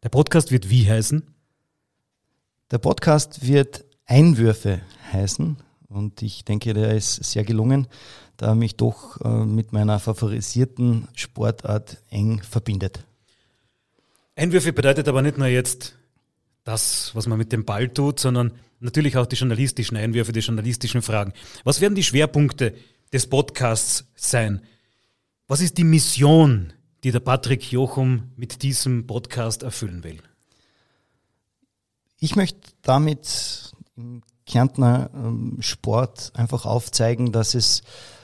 Der 0.03 0.07
Podcast 0.07 0.51
wird 0.51 0.69
wie 0.69 0.89
heißen? 0.89 1.23
Der 2.71 2.77
Podcast 2.77 3.45
wird 3.45 3.83
Einwürfe 4.05 4.79
heißen 5.11 5.57
und 5.89 6.21
ich 6.21 6.45
denke, 6.45 6.73
der 6.73 6.95
ist 6.95 7.15
sehr 7.25 7.43
gelungen, 7.43 7.87
da 8.37 8.47
er 8.47 8.55
mich 8.55 8.77
doch 8.77 9.19
äh, 9.19 9.45
mit 9.45 9.73
meiner 9.73 9.99
favorisierten 9.99 11.09
Sportart 11.13 12.01
eng 12.09 12.41
verbindet. 12.41 13.03
Einwürfe 14.37 14.71
bedeutet 14.71 15.09
aber 15.09 15.21
nicht 15.21 15.37
nur 15.37 15.47
jetzt 15.47 15.97
das, 16.63 17.11
was 17.15 17.27
man 17.27 17.37
mit 17.37 17.51
dem 17.51 17.65
Ball 17.65 17.89
tut, 17.89 18.21
sondern 18.21 18.53
natürlich 18.79 19.17
auch 19.17 19.25
die 19.25 19.35
journalistischen 19.35 19.97
Einwürfe, 19.97 20.31
die 20.31 20.39
journalistischen 20.39 21.01
Fragen. 21.01 21.33
Was 21.65 21.81
werden 21.81 21.95
die 21.95 22.03
Schwerpunkte 22.03 22.73
des 23.13 23.27
Podcasts 23.27 24.05
sein. 24.15 24.61
Was 25.47 25.61
ist 25.61 25.77
die 25.77 25.83
Mission, 25.83 26.73
die 27.03 27.11
der 27.11 27.19
Patrick 27.19 27.71
Jochum 27.71 28.31
mit 28.35 28.63
diesem 28.63 29.07
Podcast 29.07 29.63
erfüllen 29.63 30.03
will? 30.03 30.21
Ich 32.19 32.35
möchte 32.35 32.59
damit 32.81 33.73
im 33.95 34.23
Kärntner 34.45 35.09
ähm, 35.13 35.57
Sport 35.59 36.31
einfach 36.35 36.65
aufzeigen, 36.65 37.31
dass 37.31 37.53
es 37.53 37.83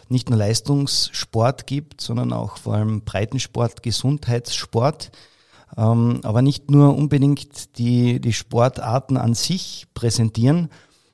nicht 0.09 0.29
nur 0.29 0.39
Leistungssport 0.39 1.67
gibt, 1.67 2.01
sondern 2.01 2.33
auch 2.33 2.57
vor 2.57 2.75
allem 2.75 3.01
Breitensport, 3.01 3.83
Gesundheitssport. 3.83 5.11
Ähm, 5.77 6.21
aber 6.23 6.41
nicht 6.41 6.69
nur 6.69 6.95
unbedingt 6.95 7.77
die, 7.77 8.19
die 8.19 8.33
Sportarten 8.33 9.17
an 9.17 9.33
sich 9.33 9.87
präsentieren, 9.93 10.69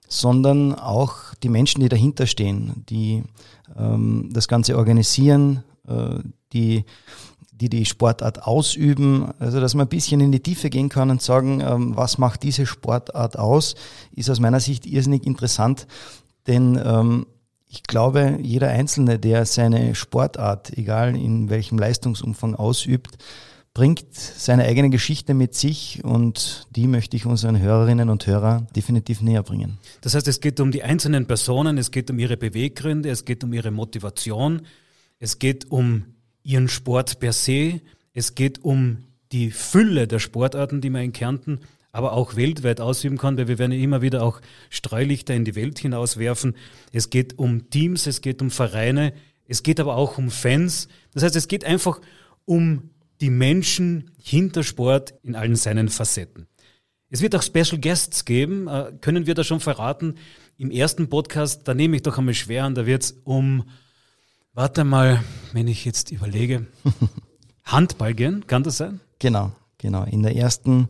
sondern 0.07 0.73
auch 0.73 1.33
die 1.43 1.49
Menschen, 1.49 1.81
die 1.81 1.89
dahinter 1.89 2.27
stehen, 2.27 2.83
die 2.89 3.23
ähm, 3.77 4.29
das 4.31 4.47
Ganze 4.47 4.77
organisieren, 4.77 5.63
äh, 5.87 6.19
die, 6.53 6.85
die 7.51 7.69
die 7.69 7.85
Sportart 7.85 8.43
ausüben. 8.43 9.31
Also 9.39 9.59
dass 9.59 9.75
man 9.75 9.85
ein 9.85 9.89
bisschen 9.89 10.21
in 10.21 10.31
die 10.31 10.41
Tiefe 10.41 10.69
gehen 10.69 10.89
kann 10.89 11.09
und 11.09 11.21
sagen, 11.21 11.61
ähm, 11.61 11.95
was 11.95 12.17
macht 12.17 12.43
diese 12.43 12.65
Sportart 12.65 13.37
aus, 13.37 13.75
ist 14.11 14.29
aus 14.29 14.39
meiner 14.39 14.59
Sicht 14.59 14.85
irrsinnig 14.85 15.25
interessant, 15.25 15.87
denn 16.47 16.81
ähm, 16.83 17.25
ich 17.71 17.83
glaube, 17.83 18.39
jeder 18.41 18.69
Einzelne, 18.69 19.19
der 19.19 19.45
seine 19.45 19.93
Sportart, 19.93 20.75
egal 20.75 21.15
in 21.15 21.49
welchem 21.51 21.77
Leistungsumfang 21.77 22.55
ausübt, 22.55 23.19
bringt 23.79 24.13
seine 24.13 24.65
eigene 24.65 24.89
Geschichte 24.89 25.33
mit 25.33 25.55
sich 25.55 26.03
und 26.03 26.67
die 26.75 26.85
möchte 26.85 27.15
ich 27.15 27.25
unseren 27.25 27.61
Hörerinnen 27.61 28.09
und 28.09 28.27
Hörern 28.27 28.67
definitiv 28.75 29.21
näher 29.21 29.41
bringen. 29.41 29.77
Das 30.01 30.15
heißt, 30.15 30.27
es 30.27 30.41
geht 30.41 30.59
um 30.59 30.71
die 30.71 30.83
einzelnen 30.83 31.27
Personen, 31.27 31.77
es 31.77 31.89
geht 31.89 32.11
um 32.11 32.19
ihre 32.19 32.35
Beweggründe, 32.35 33.09
es 33.09 33.23
geht 33.23 33.41
um 33.41 33.53
ihre 33.53 33.71
Motivation, 33.71 34.63
es 35.17 35.39
geht 35.39 35.71
um 35.71 36.03
ihren 36.43 36.67
Sport 36.67 37.21
per 37.21 37.31
se, 37.31 37.79
es 38.13 38.35
geht 38.35 38.65
um 38.65 39.05
die 39.31 39.49
Fülle 39.49 40.09
der 40.09 40.19
Sportarten, 40.19 40.81
die 40.81 40.89
man 40.89 41.03
in 41.03 41.13
Kärnten 41.13 41.61
aber 41.93 42.11
auch 42.11 42.35
weltweit 42.35 42.81
ausüben 42.81 43.17
kann, 43.17 43.37
weil 43.37 43.47
wir 43.47 43.59
werden 43.59 43.71
ja 43.71 43.79
immer 43.79 44.01
wieder 44.01 44.23
auch 44.23 44.41
Streulichter 44.69 45.35
in 45.35 45.45
die 45.45 45.55
Welt 45.55 45.79
hinauswerfen. 45.79 46.57
Es 46.91 47.11
geht 47.11 47.39
um 47.39 47.69
Teams, 47.69 48.07
es 48.07 48.19
geht 48.19 48.41
um 48.41 48.51
Vereine, 48.51 49.13
es 49.47 49.63
geht 49.63 49.79
aber 49.79 49.95
auch 49.95 50.17
um 50.17 50.31
Fans. 50.31 50.89
Das 51.13 51.23
heißt, 51.23 51.37
es 51.37 51.47
geht 51.47 51.63
einfach 51.63 52.01
um 52.43 52.89
die 53.21 53.29
Menschen 53.29 54.11
hinter 54.21 54.63
Sport 54.63 55.13
in 55.23 55.35
allen 55.35 55.55
seinen 55.55 55.89
Facetten. 55.89 56.47
Es 57.09 57.21
wird 57.21 57.35
auch 57.35 57.41
Special 57.41 57.79
Guests 57.79 58.25
geben, 58.25 58.67
äh, 58.67 58.93
können 59.01 59.25
wir 59.25 59.33
da 59.33 59.43
schon 59.43 59.59
verraten. 59.59 60.15
Im 60.57 60.71
ersten 60.71 61.09
Podcast, 61.09 61.67
da 61.67 61.73
nehme 61.73 61.95
ich 61.95 62.03
doch 62.03 62.17
einmal 62.17 62.33
schwer 62.33 62.65
an, 62.65 62.75
da 62.75 62.85
wird 62.85 63.03
es 63.03 63.11
um, 63.23 63.63
warte 64.53 64.83
mal, 64.83 65.23
wenn 65.53 65.67
ich 65.67 65.85
jetzt 65.85 66.11
überlege, 66.11 66.67
Handball 67.63 68.13
gehen, 68.13 68.45
kann 68.45 68.63
das 68.63 68.77
sein? 68.77 68.99
Genau, 69.19 69.51
genau. 69.77 70.03
In 70.03 70.21
der 70.21 70.35
ersten 70.35 70.89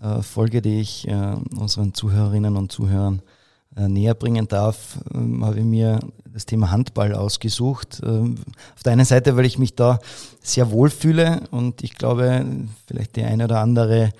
äh, 0.00 0.22
Folge, 0.22 0.62
die 0.62 0.80
ich 0.80 1.06
äh, 1.08 1.36
unseren 1.56 1.92
Zuhörerinnen 1.92 2.56
und 2.56 2.72
Zuhörern 2.72 3.22
äh, 3.76 3.88
näher 3.88 4.14
bringen 4.14 4.48
darf, 4.48 4.98
ähm, 5.12 5.44
habe 5.44 5.58
ich 5.58 5.64
mir 5.64 6.00
das 6.32 6.46
Thema 6.46 6.70
Handball 6.70 7.14
ausgesucht. 7.14 8.00
Ähm, 8.04 8.36
auf 8.74 8.82
der 8.82 8.92
einen 8.92 9.04
Seite, 9.04 9.36
weil 9.36 9.46
ich 9.46 9.58
mich 9.58 9.74
da 9.74 9.98
sehr 10.42 10.70
wohl 10.70 10.90
fühle 10.90 11.42
und 11.50 11.82
ich 11.82 11.94
glaube, 11.94 12.46
vielleicht 12.86 13.16
die 13.16 13.24
eine 13.24 13.44
oder 13.44 13.60
andere 13.60 14.12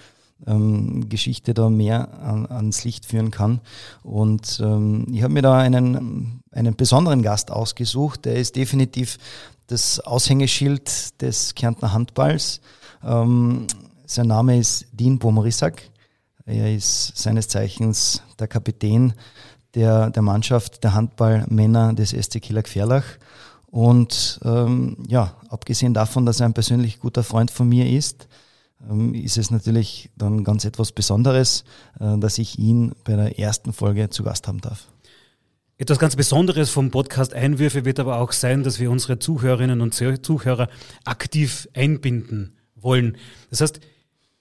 ähm, 0.46 1.08
Geschichte 1.08 1.54
da 1.54 1.68
mehr 1.68 2.20
an, 2.20 2.46
ans 2.46 2.84
Licht 2.84 3.06
führen 3.06 3.30
kann. 3.30 3.60
Und 4.02 4.60
ähm, 4.62 5.06
ich 5.12 5.22
habe 5.22 5.32
mir 5.32 5.42
da 5.42 5.58
einen, 5.58 6.42
einen 6.50 6.76
besonderen 6.76 7.22
Gast 7.22 7.50
ausgesucht, 7.50 8.24
der 8.24 8.36
ist 8.36 8.56
definitiv 8.56 9.18
das 9.66 10.00
Aushängeschild 10.00 11.20
des 11.20 11.54
Kärntner 11.54 11.92
Handballs. 11.92 12.60
Ähm, 13.04 13.66
sein 14.04 14.26
Name 14.26 14.58
ist 14.58 14.86
Dean 14.92 15.18
Bomorissak. 15.18 15.82
Er 16.44 16.74
ist 16.74 17.16
seines 17.16 17.46
Zeichens 17.46 18.22
der 18.38 18.48
Kapitän 18.48 19.12
der, 19.74 20.10
der 20.10 20.22
Mannschaft 20.22 20.84
der 20.84 20.94
Handballmänner 20.94 21.92
des 21.94 22.10
SC 22.10 22.40
Killer 22.40 22.62
Gferlach. 22.62 23.04
Und 23.66 24.40
ähm, 24.44 24.96
ja, 25.06 25.36
abgesehen 25.48 25.94
davon, 25.94 26.26
dass 26.26 26.40
er 26.40 26.46
ein 26.46 26.54
persönlich 26.54 26.98
guter 26.98 27.22
Freund 27.22 27.50
von 27.50 27.68
mir 27.68 27.88
ist, 27.88 28.26
ähm, 28.88 29.14
ist 29.14 29.38
es 29.38 29.50
natürlich 29.50 30.10
dann 30.16 30.42
ganz 30.44 30.64
etwas 30.64 30.92
Besonderes, 30.92 31.64
äh, 32.00 32.18
dass 32.18 32.38
ich 32.38 32.58
ihn 32.58 32.92
bei 33.04 33.14
der 33.14 33.38
ersten 33.38 33.72
Folge 33.72 34.10
zu 34.10 34.24
Gast 34.24 34.48
haben 34.48 34.60
darf. 34.60 34.88
Etwas 35.78 35.98
ganz 35.98 36.14
Besonderes 36.14 36.68
vom 36.68 36.90
Podcast 36.90 37.32
Einwürfe 37.32 37.86
wird 37.86 38.00
aber 38.00 38.18
auch 38.18 38.32
sein, 38.32 38.64
dass 38.64 38.80
wir 38.80 38.90
unsere 38.90 39.18
Zuhörerinnen 39.18 39.80
und 39.80 39.94
Zuhörer 39.94 40.68
aktiv 41.04 41.68
einbinden 41.72 42.54
wollen. 42.74 43.16
Das 43.48 43.62
heißt, 43.62 43.80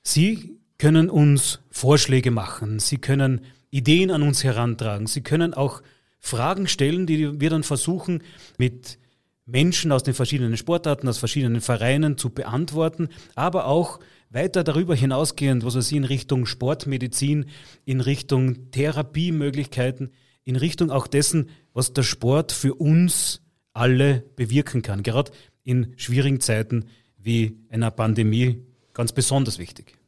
Sie 0.01 0.58
können 0.79 1.11
uns 1.11 1.59
Vorschläge 1.69 2.31
machen, 2.31 2.79
Sie 2.79 2.97
können 2.97 3.41
Ideen 3.71 4.11
an 4.11 4.23
uns 4.23 4.43
herantragen. 4.43 5.07
Sie 5.07 5.21
können 5.21 5.53
auch 5.53 5.81
Fragen 6.19 6.67
stellen, 6.67 7.05
die 7.05 7.39
wir 7.39 7.49
dann 7.49 7.63
versuchen 7.63 8.23
mit 8.57 8.97
Menschen 9.45 9.91
aus 9.91 10.03
den 10.03 10.13
verschiedenen 10.13 10.57
Sportarten, 10.57 11.07
aus 11.07 11.17
verschiedenen 11.17 11.61
Vereinen 11.61 12.17
zu 12.17 12.29
beantworten, 12.29 13.09
aber 13.35 13.65
auch 13.65 13.99
weiter 14.29 14.63
darüber 14.63 14.95
hinausgehend, 14.95 15.63
was 15.65 15.73
Sie 15.87 15.97
in 15.97 16.03
Richtung 16.03 16.45
Sportmedizin, 16.45 17.45
in 17.85 18.01
Richtung 18.01 18.71
Therapiemöglichkeiten, 18.71 20.11
in 20.43 20.55
Richtung 20.55 20.91
auch 20.91 21.07
dessen, 21.07 21.49
was 21.73 21.93
der 21.93 22.03
Sport 22.03 22.51
für 22.51 22.75
uns 22.75 23.41
alle 23.73 24.23
bewirken 24.35 24.81
kann, 24.81 25.03
gerade 25.03 25.31
in 25.63 25.93
schwierigen 25.97 26.41
Zeiten 26.41 26.85
wie 27.17 27.57
einer 27.69 27.91
Pandemie 27.91 28.61
ganz 28.93 29.13
besonders 29.13 29.57
wichtig. 29.57 29.98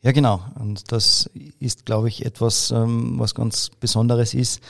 Ja, 0.00 0.12
genau. 0.12 0.40
Und 0.54 0.92
das 0.92 1.28
ist, 1.58 1.84
glaube 1.84 2.06
ich, 2.06 2.24
etwas, 2.24 2.70
ähm, 2.70 3.18
was 3.18 3.34
ganz 3.34 3.70
Besonderes 3.80 4.32
ist. 4.32 4.60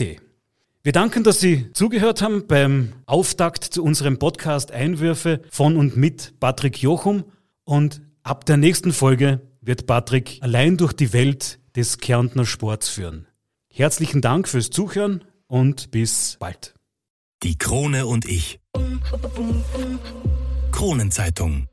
Wir 0.81 0.93
danken, 0.93 1.23
dass 1.23 1.39
Sie 1.39 1.71
zugehört 1.73 2.21
haben 2.21 2.47
beim 2.47 2.93
Auftakt 3.05 3.65
zu 3.65 3.83
unserem 3.83 4.17
Podcast 4.17 4.71
Einwürfe 4.71 5.41
von 5.51 5.75
und 5.77 5.97
mit 5.97 6.39
Patrick 6.39 6.81
Jochum. 6.81 7.25
Und 7.63 8.01
ab 8.23 8.45
der 8.45 8.57
nächsten 8.57 8.93
Folge 8.93 9.41
wird 9.61 9.85
Patrick 9.85 10.39
allein 10.41 10.77
durch 10.77 10.93
die 10.93 11.13
Welt 11.13 11.59
des 11.75 11.99
Kärntner 11.99 12.45
Sports 12.45 12.89
führen. 12.89 13.28
Herzlichen 13.79 14.19
Dank 14.19 14.49
fürs 14.49 14.71
Zuhören 14.71 15.23
und 15.47 15.89
bis 15.89 16.35
bald. 16.37 16.73
Die 17.43 17.57
Krone 17.57 18.07
und 18.07 18.25
ich. 18.25 18.59
Kronenzeitung. 20.73 21.69